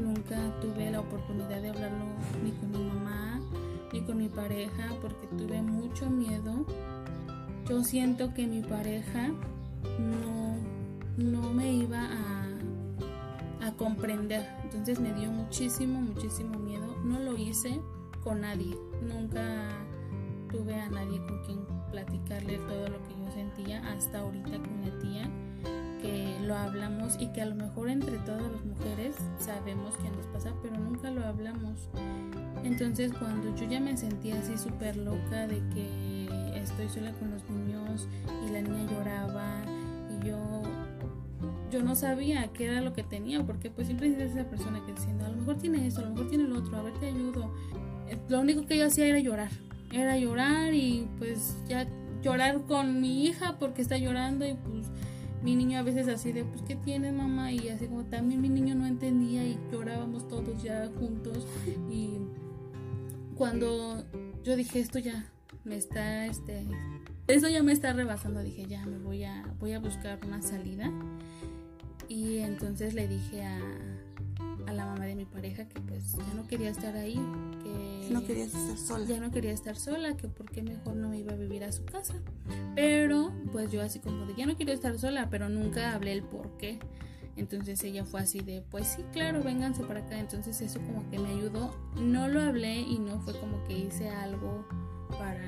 [0.00, 2.04] Nunca tuve la oportunidad de hablarlo
[2.44, 3.40] ni con mi mamá,
[3.92, 6.66] ni con mi pareja, porque tuve mucho miedo.
[7.68, 9.28] Yo siento que mi pareja
[9.98, 10.56] no,
[11.16, 12.35] no me iba a
[13.72, 14.46] comprender.
[14.62, 16.96] Entonces me dio muchísimo, muchísimo miedo.
[17.04, 17.80] No lo hice
[18.22, 18.76] con nadie.
[19.02, 19.68] Nunca
[20.50, 24.90] tuve a nadie con quien platicarle todo lo que yo sentía hasta ahorita con mi
[25.02, 25.30] tía
[26.00, 30.26] que lo hablamos y que a lo mejor entre todas las mujeres sabemos qué nos
[30.26, 31.88] pasa, pero nunca lo hablamos.
[32.64, 37.42] Entonces cuando yo ya me sentía así súper loca de que estoy sola con los
[37.48, 38.08] niños
[38.46, 39.62] y la niña lloraba
[40.10, 40.62] y yo
[41.76, 44.92] yo no sabía qué era lo que tenía porque pues siempre es esa persona que
[44.92, 47.06] diciendo a lo mejor tiene esto, a lo mejor tiene lo otro, a ver te
[47.06, 47.52] ayudo.
[48.08, 49.50] Eh, lo único que yo hacía era llorar,
[49.92, 51.86] era llorar y pues ya
[52.22, 54.86] llorar con mi hija porque está llorando y pues
[55.42, 57.52] mi niño a veces así de, pues, ¿qué tienes, mamá?
[57.52, 61.46] Y así como también mi niño no entendía y llorábamos todos ya juntos.
[61.90, 62.18] Y
[63.36, 64.02] cuando
[64.42, 65.30] yo dije, esto ya
[65.64, 66.66] me está, este,
[67.28, 70.90] eso ya me está rebasando, dije, ya me voy a, voy a buscar una salida.
[72.08, 73.58] Y entonces le dije a,
[74.66, 77.20] a la mamá de mi pareja que pues ya no quería estar ahí,
[77.62, 79.04] que no quería estar sola.
[79.04, 81.72] Ya no quería estar sola, que por qué mejor no me iba a vivir a
[81.72, 82.14] su casa.
[82.74, 86.22] Pero pues yo así como de ya no quiero estar sola, pero nunca hablé el
[86.22, 86.78] por qué.
[87.36, 90.18] Entonces ella fue así de, pues sí, claro, vénganse para acá.
[90.18, 91.74] Entonces eso como que me ayudó.
[92.00, 94.66] No lo hablé y no fue como que hice algo
[95.10, 95.46] para,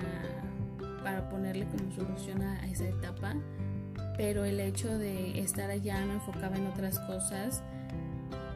[1.03, 3.35] para ponerle como solución a esa etapa.
[4.18, 7.62] Pero el hecho de estar allá me enfocaba en otras cosas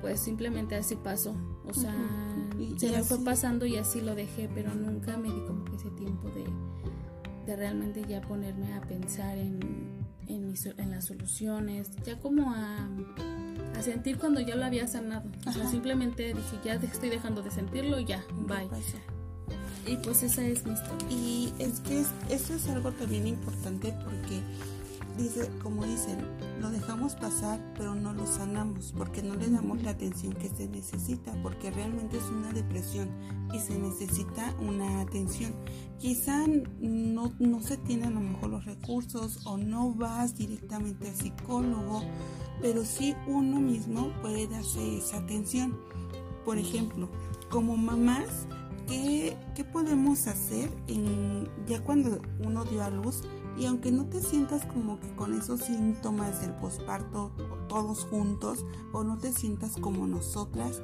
[0.02, 1.34] pues simplemente así pasó.
[1.64, 1.94] O sea,
[2.76, 5.90] se me fue pasando y así lo dejé, pero nunca me di como que ese
[5.90, 6.44] tiempo de,
[7.46, 9.60] de realmente ya ponerme a pensar en,
[10.26, 12.88] en, en las soluciones, ya como a,
[13.78, 15.30] a, sentir cuando ya lo había sanado.
[15.46, 18.68] O sea, simplemente dije, ya estoy dejando de sentirlo, ya, bye.
[19.86, 21.08] Y pues esa es mi historia.
[21.10, 24.40] Y es que eso es algo también importante porque
[25.16, 26.18] dice, como dicen,
[26.60, 30.68] lo dejamos pasar, pero no lo sanamos porque no le damos la atención que se
[30.68, 33.10] necesita, porque realmente es una depresión
[33.52, 35.54] y se necesita una atención.
[35.98, 36.46] Quizá
[36.80, 42.02] no, no se tienen a lo mejor los recursos o no vas directamente al psicólogo,
[42.60, 45.76] pero sí uno mismo puede darse esa atención.
[46.44, 47.08] Por ejemplo,
[47.50, 48.46] como mamás,
[48.88, 53.22] ¿qué, qué podemos hacer en, ya cuando uno dio a luz?
[53.56, 57.32] Y aunque no te sientas como que con esos síntomas del posparto
[57.68, 60.82] todos juntos o no te sientas como nosotras,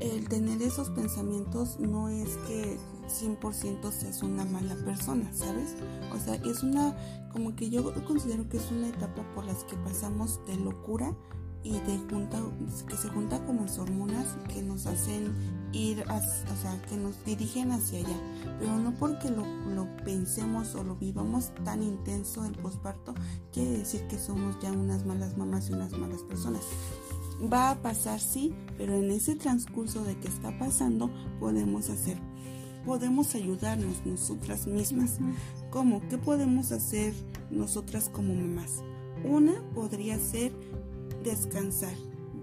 [0.00, 5.74] el tener esos pensamientos no es que 100% seas una mala persona, ¿sabes?
[6.14, 6.96] O sea, es una,
[7.32, 11.14] como que yo considero que es una etapa por las que pasamos de locura
[11.66, 12.40] y de junta,
[12.88, 15.34] que se junta con las hormonas que nos hacen
[15.72, 18.16] ir, o sea, que nos dirigen hacia allá,
[18.60, 23.14] pero no porque lo, lo pensemos o lo vivamos tan intenso el posparto,
[23.52, 26.62] quiere decir que somos ya unas malas mamás y unas malas personas.
[27.52, 32.16] Va a pasar, sí, pero en ese transcurso de que está pasando podemos hacer,
[32.84, 35.18] podemos ayudarnos nosotras mismas.
[35.70, 36.00] ¿Cómo?
[36.08, 37.12] ¿Qué podemos hacer
[37.50, 38.84] nosotras como mamás?
[39.24, 40.52] Una podría ser
[41.26, 41.94] descansar.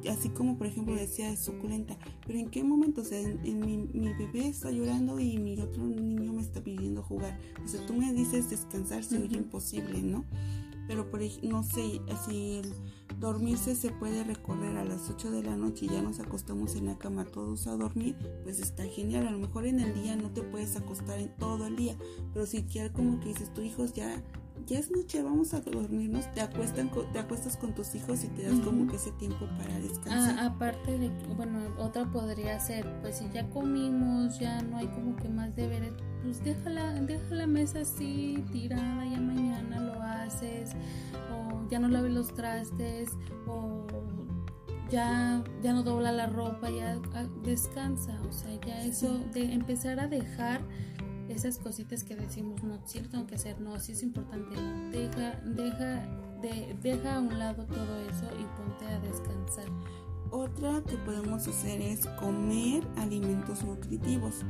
[0.09, 4.49] Así como por ejemplo decía suculenta, pero en qué momento, o sea, en, mi, bebé
[4.49, 7.39] está llorando y mi otro niño me está pidiendo jugar.
[7.63, 10.25] O sea, tú me dices descansar, se oye imposible, ¿no?
[10.87, 12.73] Pero por no sé, el
[13.21, 16.87] dormirse se puede recorrer a las 8 de la noche y ya nos acostamos en
[16.87, 19.27] la cama todos a dormir, pues está genial.
[19.27, 21.95] A lo mejor en el día no te puedes acostar en todo el día,
[22.33, 24.21] pero si quieres como que dices, tu hijo ya
[24.65, 28.43] ya es noche, vamos a dormirnos, te, acuestan, te acuestas con tus hijos y te
[28.43, 30.37] das como que ese tiempo para descansar.
[30.39, 35.15] Ah, aparte de, bueno, otra podría ser, pues si ya comimos, ya no hay como
[35.15, 40.71] que más deberes, pues déjala, deja la mesa así tirada, ya mañana lo haces,
[41.31, 43.11] o ya no laves los trastes,
[43.47, 43.85] o
[44.89, 49.99] ya, ya no dobla la ropa, ya ah, descansa, o sea, ya eso de empezar
[49.99, 50.61] a dejar
[51.33, 54.55] esas cositas que decimos, no, sí lo tengo que hacer, no, sí es importante,
[54.91, 56.05] deja, deja,
[56.41, 59.65] de, deja a un lado todo eso y ponte a descansar.
[60.31, 64.43] Otra que podemos hacer es comer alimentos nutritivos.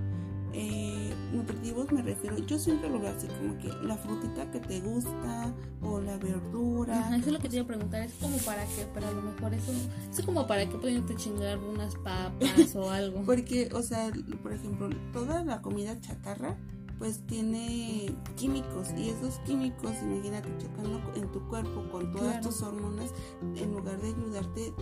[0.56, 4.82] Eh, nutritivos me refiero, yo siempre lo veo así como que la frutita que te
[4.82, 7.16] gusta o la verdura.
[7.16, 9.24] eso es lo que te iba a preguntar, es como para que, pero a lo
[9.24, 9.72] mejor eso,
[10.12, 13.22] es como para que pueden chingar unas papas o algo.
[13.26, 14.12] Porque, o sea,
[14.44, 16.56] por ejemplo, toda la comida chatarra
[17.04, 23.12] pues tiene químicos y esos químicos, imagínate chocando en tu cuerpo con todas tus hormonas,
[23.42, 24.74] en lugar de ayudarte,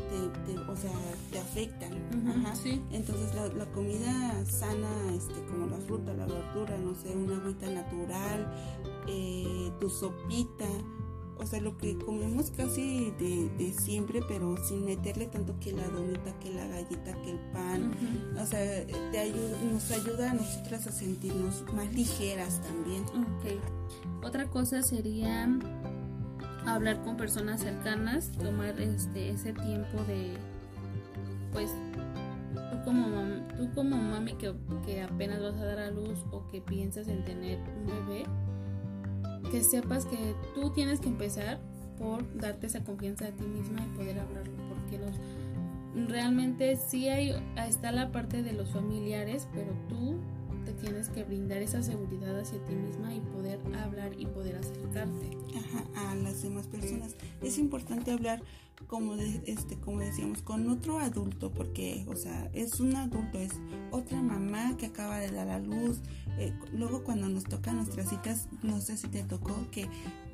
[0.46, 0.92] te, o sea,
[1.32, 1.94] te afectan.
[2.92, 8.56] Entonces la, comida sana, este, como la fruta, la verdura, no sé, una agüita natural,
[9.08, 10.68] eh, tu sopita,
[11.42, 16.38] o sea, lo que comemos casi de, siempre, pero sin meterle tanto que la donita,
[16.40, 17.92] que la galleta, que el pan.
[18.40, 23.04] O sea, te ayuda, nos ayuda a nosotras a sentirnos más ligeras también.
[23.04, 24.24] Ok.
[24.24, 25.50] Otra cosa sería
[26.68, 30.34] hablar con personas cercanas, tomar este ese tiempo de
[31.52, 31.72] pues
[32.54, 33.08] tú como
[33.58, 34.54] tú como mami que,
[34.86, 38.26] que apenas vas a dar a luz o que piensas en tener un bebé
[39.52, 41.60] que sepas que tú tienes que empezar
[41.98, 47.36] por darte esa confianza de ti misma y poder hablarlo, porque los, realmente sí hay,
[47.68, 50.16] está la parte de los familiares, pero tú
[50.66, 55.38] te tienes que brindar esa seguridad hacia ti misma y poder hablar y poder acercarte
[55.96, 57.16] a las demás personas.
[57.42, 58.42] Es importante hablar
[58.88, 63.52] como de, este como decíamos con otro adulto porque o sea es un adulto es
[63.92, 66.00] otra mamá que acaba de dar a luz
[66.40, 69.88] eh, luego cuando nos tocan nuestras citas no sé si te tocó que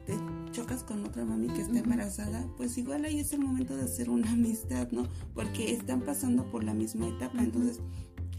[0.07, 0.17] te
[0.51, 4.09] chocas con otra mami que está embarazada, pues igual ahí es el momento de hacer
[4.09, 5.03] una amistad, ¿no?
[5.35, 7.81] Porque están pasando por la misma etapa, entonces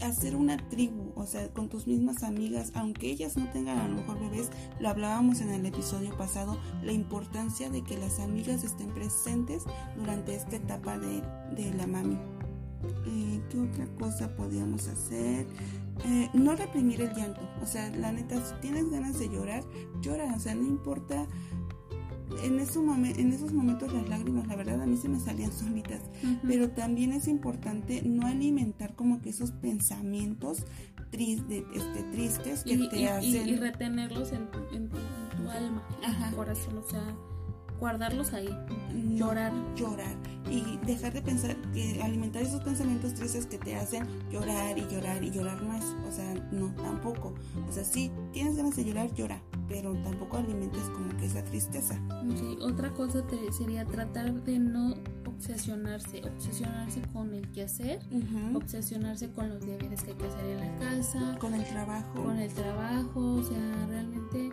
[0.01, 3.95] hacer una tribu, o sea, con tus mismas amigas, aunque ellas no tengan a lo
[3.95, 8.93] mejor bebés, lo hablábamos en el episodio pasado, la importancia de que las amigas estén
[8.93, 9.63] presentes
[9.97, 11.21] durante esta etapa de,
[11.77, 12.17] la mami.
[13.05, 15.45] Eh, ¿Qué otra cosa podríamos hacer?
[16.05, 19.63] Eh, no reprimir el llanto, o sea, la neta, si tienes ganas de llorar,
[20.01, 21.27] llora, o sea, no importa
[22.43, 26.01] en, esos en esos momentos las lágrimas, la verdad, a mí se me salían solitas.
[26.47, 30.65] Pero también es importante no alimentar como que esos pensamientos
[31.11, 31.63] este,
[32.11, 33.49] tristes que te hacen.
[33.49, 34.97] Y, retenerlos en tu, en tu,
[35.49, 36.31] alma, Ajá.
[36.35, 37.15] corazón, o sea,
[37.79, 38.49] guardarlos ahí,
[39.15, 39.51] llorar.
[39.75, 40.15] Llorar.
[40.49, 45.23] Y dejar de pensar, que alimentar esos pensamientos tristes que te hacen llorar y llorar
[45.23, 45.83] y llorar más.
[46.07, 47.35] O sea, no, tampoco.
[47.67, 51.95] O sea, si tienes ganas de llorar, llora pero tampoco alimentes como que esa tristeza.
[52.35, 53.23] Sí, otra cosa
[53.55, 54.95] sería tratar de no
[55.27, 60.59] obsesionarse, obsesionarse con el quehacer, hacer, obsesionarse con los deberes que hay que hacer en
[60.59, 64.49] la casa, con el trabajo, con el trabajo, o sea, realmente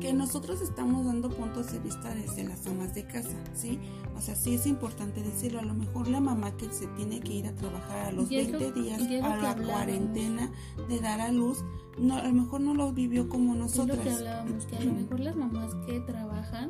[0.00, 3.78] que nosotros estamos dando puntos de vista desde las amas de casa, ¿sí?
[4.16, 7.34] O sea, sí es importante decirlo, a lo mejor la mamá que se tiene que
[7.34, 10.50] ir a trabajar a los 20 días, a la cuarentena
[10.88, 11.64] de dar a luz,
[11.98, 13.98] no, a lo mejor no lo vivió como nosotros.
[13.98, 16.68] Es lo que hablábamos, que a lo mejor las mamás que trabajan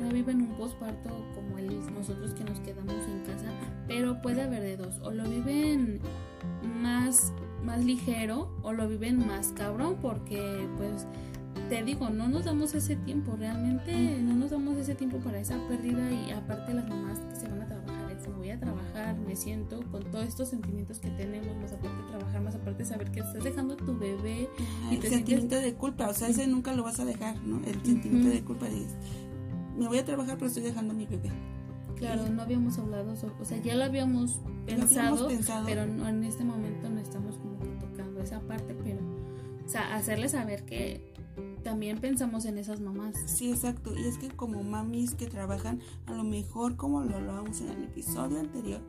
[0.00, 3.46] no viven un posparto como el, nosotros que nos quedamos en casa,
[3.86, 6.00] pero puede haber de dos, o lo viven
[6.80, 7.32] más,
[7.64, 11.06] más ligero o lo viven más cabrón porque pues
[11.70, 15.56] te digo, no nos damos ese tiempo, realmente no nos damos ese tiempo para esa
[15.68, 19.16] pérdida y aparte las mamás que se van a trabajar, es, me voy a trabajar,
[19.16, 22.84] me siento con todos estos sentimientos que tenemos, más aparte de trabajar, más aparte de
[22.86, 24.48] saber que estás dejando a tu bebé.
[24.90, 27.64] y el sentimiento de culpa, o sea, ese nunca lo vas a dejar, ¿no?
[27.64, 28.84] El sentimiento de culpa de,
[29.78, 31.30] me voy a trabajar pero estoy dejando a mi bebé.
[31.94, 35.28] Claro, no habíamos hablado, o sea, ya lo habíamos pensado,
[35.66, 38.98] pero no, en este momento no estamos como que tocando esa parte, pero,
[39.64, 41.09] o sea, hacerle saber que
[41.62, 43.14] también pensamos en esas mamás.
[43.26, 43.94] Sí, exacto.
[43.96, 47.84] Y es que como mamis que trabajan, a lo mejor como lo hablábamos en el
[47.84, 48.80] episodio anterior,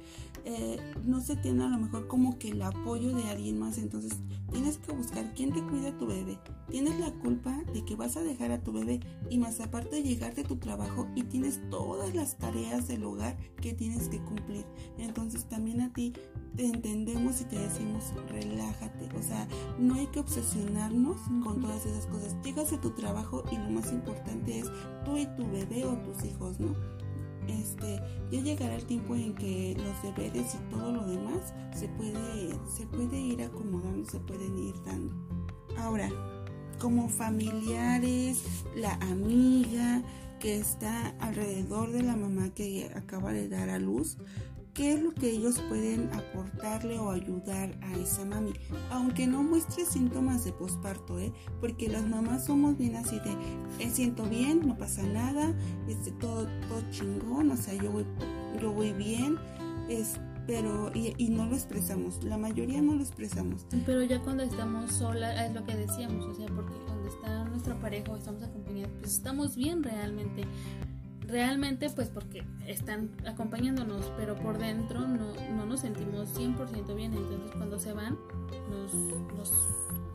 [0.46, 3.78] eh, no se tiene a lo mejor como que el apoyo de alguien más.
[3.78, 4.14] Entonces
[4.52, 6.38] tienes que buscar quién te cuida a tu bebé.
[6.70, 9.00] Tienes la culpa de que vas a dejar a tu bebé
[9.30, 13.38] y más aparte de llegar de tu trabajo y tienes todas las tareas del hogar
[13.62, 14.66] que tienes que cumplir.
[14.98, 16.14] Entonces también a ti
[16.56, 19.10] te entendemos y te decimos relájate.
[19.18, 19.48] O sea,
[19.80, 22.36] no hay que obsesionarnos con todas esas cosas.
[22.44, 24.72] Llegas a tu trabajo y lo más importante es
[25.06, 27.01] tú y tu bebé o tus hijos, ¿no?
[27.48, 28.00] Este,
[28.32, 32.86] ya llegará el tiempo en que los deberes y todo lo demás se puede, se
[32.88, 35.14] puede ir acomodando, se pueden ir dando.
[35.78, 36.10] Ahora,
[36.80, 38.44] como familiares,
[38.76, 40.04] la amiga
[40.40, 44.18] que está alrededor de la mamá que acaba de dar a luz,
[44.82, 48.52] qué es lo que ellos pueden aportarle o ayudar a esa mami,
[48.90, 51.32] aunque no muestre síntomas de posparto, ¿eh?
[51.60, 53.32] porque las mamás somos bien así de,
[53.78, 55.54] eh, siento bien, no pasa nada,
[55.88, 58.08] este, todo, todo chingón, o sea, yo voy,
[58.60, 59.38] yo voy bien,
[59.88, 63.68] es, pero, y, y, no lo expresamos, la mayoría no lo expresamos.
[63.86, 67.80] Pero ya cuando estamos solas, es lo que decíamos, o sea, porque cuando está nuestra
[67.80, 70.44] pareja o estamos acompañados, pues estamos bien realmente
[71.28, 77.52] realmente pues porque están acompañándonos, pero por dentro no, no nos sentimos 100% bien, entonces
[77.56, 78.18] cuando se van
[78.70, 78.94] nos...
[78.94, 79.52] nos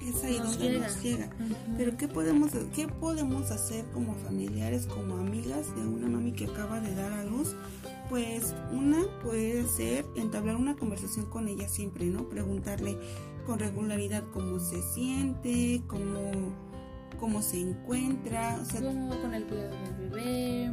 [0.01, 0.87] es ahí donde llega.
[0.87, 1.31] nos llega.
[1.77, 6.81] Pero ¿qué podemos, ¿qué podemos hacer como familiares, como amigas de una mami que acaba
[6.81, 7.57] de dar a luz?
[8.09, 12.29] Pues una puede ser entablar una conversación con ella siempre, ¿no?
[12.29, 12.97] Preguntarle
[13.47, 16.55] con regularidad cómo se siente, cómo
[17.17, 20.71] cómo se encuentra, o sea, cómo con el cuidado del bebé,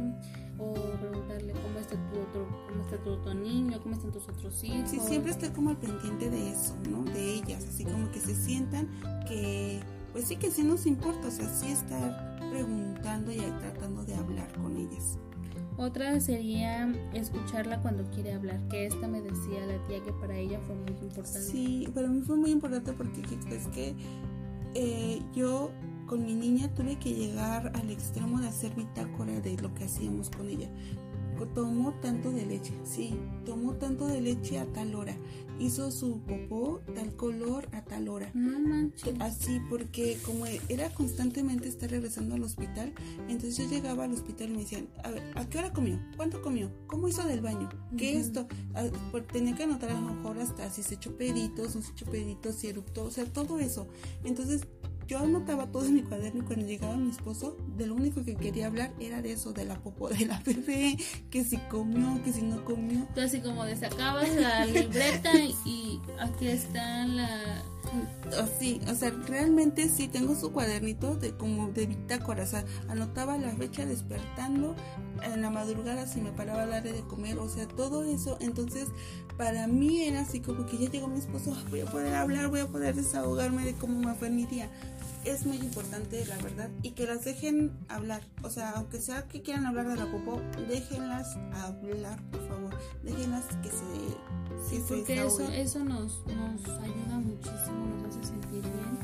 [0.58, 4.62] o preguntarle cómo está tu otro, cómo está tu otro niño, cómo están tus otros
[4.64, 4.90] hijos.
[4.90, 7.04] Sí, siempre estar como al pendiente de eso, ¿no?
[7.04, 8.88] De ellas, así como que se sientan
[9.26, 9.80] que,
[10.12, 14.52] pues sí que sí nos importa, o sea, sí estar preguntando y tratando de hablar
[14.54, 15.18] con ellas.
[15.76, 20.60] Otra sería escucharla cuando quiere hablar, que esta me decía la tía que para ella
[20.60, 21.40] fue muy importante.
[21.42, 23.96] Sí, para mí fue muy importante porque es que
[24.74, 25.72] eh, yo
[26.06, 30.30] con mi niña tuve que llegar al extremo de hacer bitácora de lo que hacíamos
[30.30, 30.68] con ella
[31.46, 35.16] tomó tanto de leche, sí, tomó tanto de leche a tal hora,
[35.58, 38.30] hizo su popó tal color a tal hora.
[38.34, 39.14] No manches.
[39.20, 42.92] Así, porque como era constantemente estar regresando al hospital,
[43.28, 45.98] entonces yo llegaba al hospital y me decían, a ver, ¿a qué hora comió?
[46.16, 46.70] ¿Cuánto comió?
[46.86, 47.68] ¿Cómo hizo del baño?
[47.96, 48.46] ¿Qué esto?
[48.74, 48.84] Ah,
[49.32, 52.56] tenía que anotar a lo mejor hasta si se echó peditos, no se echó peditos,
[52.56, 53.88] si eruptó, o sea, todo eso.
[54.24, 54.66] Entonces
[55.06, 58.36] yo anotaba todo en mi cuaderno y cuando llegaba mi esposo, de lo único que
[58.36, 60.96] quería hablar era de eso, de la popo de la bebé,
[61.30, 63.00] que si comió, que si no comió.
[63.00, 65.32] Entonces así como desacabas la libreta
[65.64, 67.62] y aquí está la...
[68.58, 73.36] Sí, o sea, realmente sí tengo su cuadernito de como de bitácora, o sea, anotaba
[73.38, 74.74] la fecha despertando,
[75.22, 78.88] en la madrugada si me paraba a darle de comer, o sea, todo eso, entonces
[79.36, 82.60] para mí era así como que ya llegó mi esposo, voy a poder hablar, voy
[82.60, 84.68] a poder desahogarme de cómo me fue mi día
[85.24, 88.22] es muy importante, la verdad, y que las dejen hablar.
[88.42, 92.78] O sea, aunque sea que quieran hablar de la popó, déjenlas hablar, por favor.
[93.02, 93.84] Déjenlas que se.
[94.68, 98.98] Sí, porque eso, eso nos, nos ayuda muchísimo, nos hace sentir bien.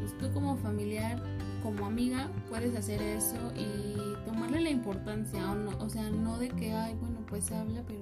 [0.00, 1.20] Pues tú, como familiar,
[1.62, 6.48] como amiga, puedes hacer eso y tomarle la importancia, o, no, o sea, no de
[6.48, 8.00] que, ay, bueno, pues habla, pero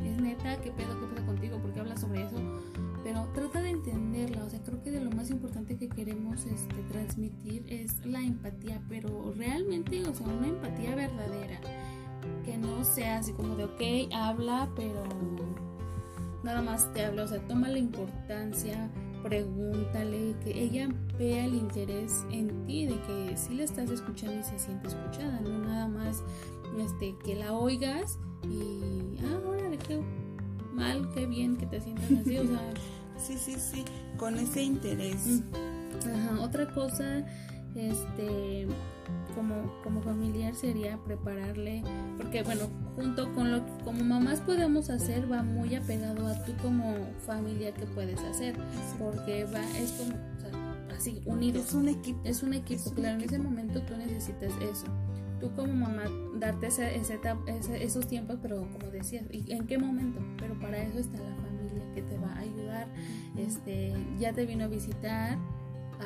[0.00, 1.58] es neta, ¿qué pedo, qué pedo contigo?
[1.62, 2.36] porque hablas sobre eso?
[3.02, 6.82] Pero trata de entenderla, o sea, creo que de lo más importante que queremos este,
[6.90, 11.60] transmitir es la empatía, pero realmente, o sea, una empatía verdadera,
[12.44, 15.02] que no sea así como de, ok, habla, pero
[16.44, 18.88] nada más te habla, o sea, toma la importancia,
[19.22, 20.88] pregúntale, que ella
[21.18, 25.40] vea el interés en ti, de que sí la estás escuchando y se siente escuchada,
[25.40, 26.22] no nada más
[26.78, 30.00] este, que la oigas y, ah, órale, qué
[30.72, 32.60] mal, qué bien que te sientas así, o sea.
[33.18, 33.84] Sí, sí, sí,
[34.16, 35.42] con ese interés.
[36.12, 37.24] Ajá, otra cosa,
[37.76, 38.66] este,
[39.36, 41.84] como, como familiar sería prepararle,
[42.18, 46.52] porque bueno, junto con lo que como mamás podemos hacer, va muy apegado a tú
[46.62, 48.56] como familia que puedes hacer,
[48.98, 51.66] porque va, es como, o sea, así, unidos.
[51.66, 52.20] Es un equipo.
[52.24, 54.86] Es un equipo, claro, en ese momento tú necesitas eso
[55.42, 56.04] tú como mamá
[56.36, 57.18] darte ese, ese,
[57.82, 60.20] esos tiempos, pero como decías, ¿y en qué momento?
[60.38, 62.86] Pero para eso está la familia que te va a ayudar.
[63.36, 65.38] Este, ya te vino a visitar,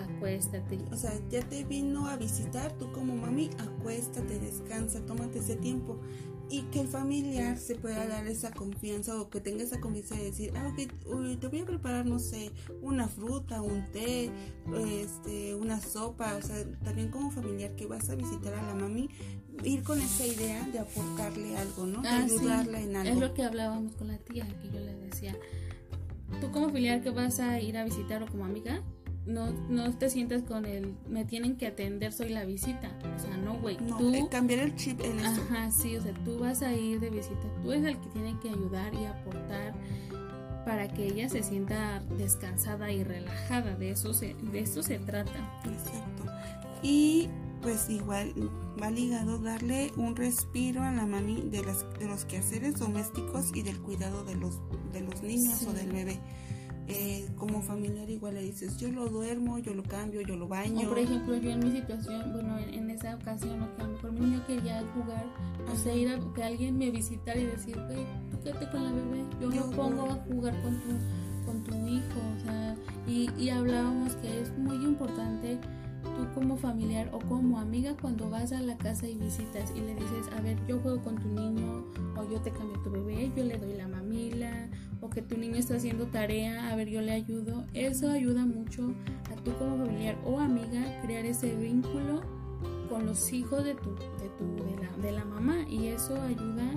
[0.04, 0.78] acuéstate.
[0.92, 5.98] O sea, ya te vino a visitar, tú como mami, acuéstate, descansa, tómate ese tiempo
[6.48, 10.24] y que el familiar se pueda dar esa confianza o que tenga esa confianza de
[10.24, 14.30] decir, ah, ok, te voy a preparar, no sé, una fruta, un té,
[15.02, 19.10] este, una sopa, o sea, también como familiar que vas a visitar a la mami,
[19.64, 22.02] ir con esa idea de aportarle algo, ¿no?
[22.02, 23.12] De ah, ayudarla en algo.
[23.12, 25.36] Es lo que hablábamos con la tía, que yo le decía,
[26.40, 28.84] tú como familiar que vas a ir a visitar o como amiga,
[29.26, 32.90] no, no te sientas con el me tienen que atender, soy la visita.
[33.16, 33.76] O sea, no, güey.
[33.78, 37.00] No, tú, eh, cambiar el chip en Ajá, sí, o sea, tú vas a ir
[37.00, 37.42] de visita.
[37.62, 39.74] Tú eres el que tiene que ayudar y aportar
[40.64, 43.76] para que ella se sienta descansada y relajada.
[43.76, 45.38] De eso se, de eso se trata.
[45.64, 46.24] Exacto.
[46.82, 47.28] Y
[47.62, 48.32] pues igual
[48.80, 53.62] va ligado darle un respiro a la mami de, las, de los quehaceres domésticos y
[53.62, 54.60] del cuidado de los,
[54.92, 56.20] de los niños o del bebé
[56.88, 60.86] eh, como familiar igual le dices, yo lo duermo, yo lo cambio, yo lo baño.
[60.86, 64.12] O por ejemplo, yo en mi situación, bueno, en, esa ocasión, que a lo mejor
[64.12, 65.26] mi niño quería jugar,
[65.72, 68.92] o sea, ir a que alguien me visitara y decir, güey, tú quédate con la
[68.92, 72.76] bebé, yo, me pongo a jugar con tu, con tu hijo, o sea,
[73.06, 75.58] y, y hablábamos que es muy importante
[76.14, 79.94] tú como familiar o como amiga cuando vas a la casa y visitas y le
[79.94, 81.84] dices, a ver, yo juego con tu niño
[82.16, 84.68] o yo te cambio tu bebé, yo le doy la mamila
[85.00, 87.64] o que tu niño está haciendo tarea, a ver, yo le ayudo.
[87.74, 88.94] Eso ayuda mucho
[89.30, 92.22] a tú como familiar o amiga crear ese vínculo
[92.88, 96.72] con los hijos de tu, de tu, de la, de la mamá y eso ayuda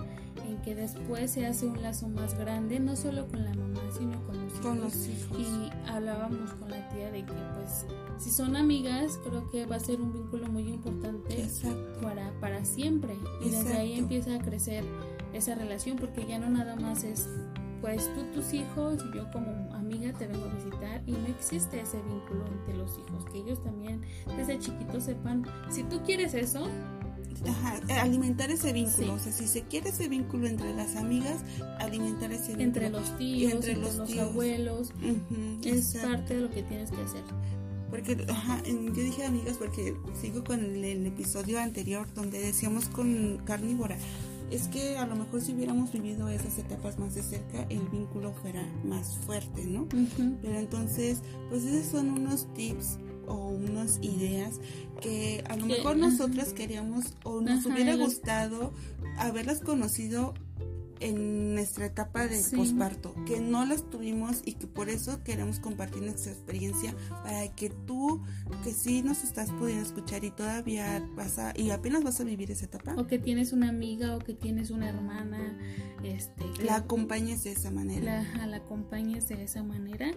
[0.47, 4.21] en que después se hace un lazo más grande, no solo con la mamá, sino
[4.25, 5.37] con los, con los hijos.
[5.39, 7.85] Y hablábamos con la tía de que pues
[8.17, 11.47] si son amigas, creo que va a ser un vínculo muy importante
[12.01, 13.15] para, para siempre.
[13.45, 14.83] Y desde ahí empieza a crecer
[15.33, 17.29] esa relación porque ya no nada más es
[17.81, 21.81] pues tú tus hijos y yo como amiga te vengo a visitar y no existe
[21.81, 24.01] ese vínculo entre los hijos, que ellos también
[24.37, 26.67] desde chiquitos sepan, si tú quieres eso,
[27.47, 31.37] Ajá, alimentar ese vínculo, o sea, si se quiere ese vínculo entre las amigas,
[31.79, 32.63] alimentar ese vínculo.
[32.63, 34.91] Entre los tíos, entre, los, abuelos,
[35.63, 37.23] es parte de lo que tienes que hacer.
[37.89, 43.97] Porque, ajá, yo dije amigas porque sigo con el, episodio anterior donde decíamos con carnívora,
[44.51, 48.33] es que a lo mejor si hubiéramos vivido esas etapas más de cerca, el vínculo
[48.33, 49.87] fuera más fuerte, ¿no?
[50.41, 52.97] Pero entonces, pues esos son unos tips
[53.27, 54.59] o unas ideas
[55.01, 58.73] que a lo mejor nosotras queríamos o nos hubiera gustado
[59.17, 60.33] haberlas conocido
[60.99, 66.01] en nuestra etapa de posparto, que no las tuvimos y que por eso queremos compartir
[66.01, 68.21] nuestra experiencia para que tú,
[68.63, 72.51] que sí nos estás pudiendo escuchar y todavía vas a, y apenas vas a vivir
[72.51, 72.95] esa etapa.
[72.97, 75.57] O que tienes una amiga o que tienes una hermana,
[76.03, 78.23] este, la acompañes de esa manera.
[78.35, 80.11] La, la acompañes de esa manera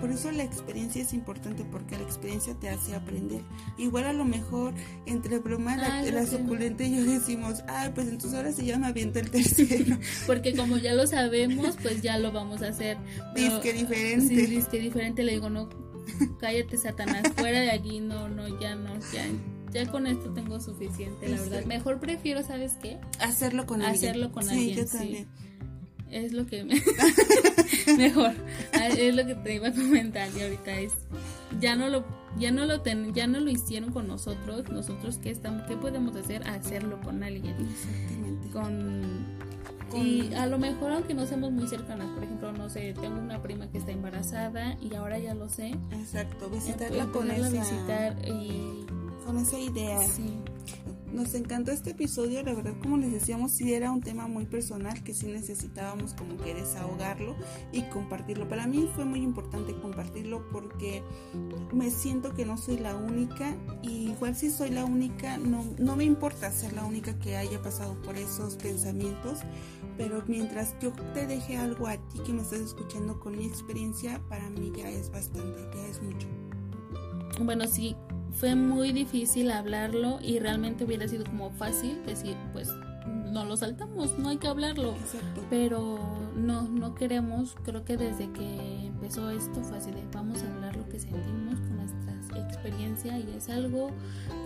[0.00, 3.42] por eso la experiencia es importante porque la experiencia te hace aprender.
[3.78, 4.74] Igual a lo mejor
[5.06, 9.18] entre broma la, la suculenta y yo decimos, ay, pues entonces ahora se llama viento
[9.18, 9.98] el tercero.
[10.26, 12.98] porque como ya lo sabemos, pues ya lo vamos a hacer.
[13.34, 14.28] Disque diferente.
[14.28, 15.22] Sí, disque diferente.
[15.22, 15.68] Le digo, no,
[16.38, 19.26] cállate Satanás, fuera de aquí, no, no, ya no, ya.
[19.72, 21.64] Ya con esto tengo suficiente, la verdad.
[21.64, 22.98] Mejor prefiero, ¿sabes qué?
[23.20, 24.10] Hacerlo con alguien.
[24.10, 24.76] Hacerlo con alguien.
[24.76, 25.28] Yo también
[26.12, 26.74] es lo que me...
[27.96, 28.32] mejor
[28.74, 30.92] ah, es lo que te iba a comentar y ahorita es
[31.60, 32.04] ya no lo
[32.38, 36.16] ya no lo ten, ya no lo hicieron con nosotros nosotros qué estamos qué podemos
[36.16, 39.42] hacer hacerlo con alguien exactamente con
[39.94, 43.42] y a lo mejor aunque no seamos muy cercanas, por ejemplo, no sé, tengo una
[43.42, 45.76] prima que está embarazada y ahora ya lo sé.
[45.90, 48.86] Exacto, visitarla con esa visitar y
[49.24, 50.02] con esa idea.
[50.02, 50.38] Sí.
[51.12, 55.02] Nos encantó este episodio, la verdad como les decíamos, sí era un tema muy personal
[55.04, 57.36] que sí necesitábamos como que desahogarlo
[57.70, 58.48] y compartirlo.
[58.48, 61.02] Para mí fue muy importante compartirlo porque
[61.72, 65.96] me siento que no soy la única y igual si soy la única, no, no
[65.96, 69.40] me importa ser la única que haya pasado por esos pensamientos,
[69.98, 74.22] pero mientras yo te deje algo a ti que me estás escuchando con mi experiencia,
[74.30, 76.26] para mí ya es bastante, ya es mucho.
[77.40, 77.96] Bueno, sí,
[78.32, 82.70] fue muy difícil hablarlo y realmente hubiera sido como fácil decir, pues
[83.06, 84.94] no lo saltamos, no hay que hablarlo.
[85.50, 85.98] Pero
[86.36, 90.76] no, no queremos, creo que desde que empezó esto fue así de vamos a hablar
[90.76, 92.02] lo que sentimos con nuestra
[92.40, 93.88] experiencia y es algo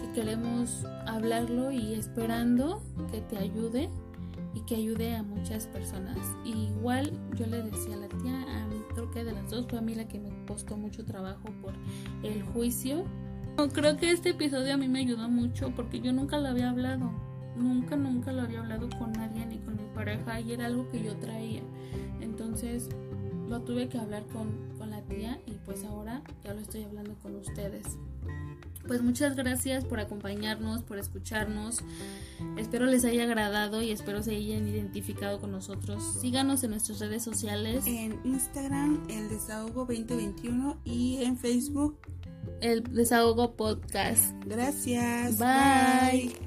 [0.00, 3.90] que queremos hablarlo y esperando que te ayude
[4.54, 6.16] y que ayude a muchas personas.
[6.44, 9.94] igual yo le decía a la tía, creo que de las dos fue a mí
[9.94, 11.74] la que me costó mucho trabajo por
[12.22, 13.04] el juicio
[13.72, 17.10] Creo que este episodio a mí me ayudó mucho porque yo nunca lo había hablado.
[17.56, 21.02] Nunca, nunca lo había hablado con nadie ni con mi pareja y era algo que
[21.02, 21.62] yo traía.
[22.20, 22.88] Entonces
[23.48, 27.14] lo tuve que hablar con, con la tía y pues ahora ya lo estoy hablando
[27.22, 27.98] con ustedes.
[28.86, 31.80] Pues muchas gracias por acompañarnos, por escucharnos.
[32.56, 36.18] Espero les haya agradado y espero se hayan identificado con nosotros.
[36.20, 37.84] Síganos en nuestras redes sociales.
[37.86, 41.98] En Instagram, el desahogo 2021 y en Facebook,
[42.60, 44.34] el Desahogo Podcast.
[44.46, 45.38] Gracias.
[45.38, 46.45] Bye.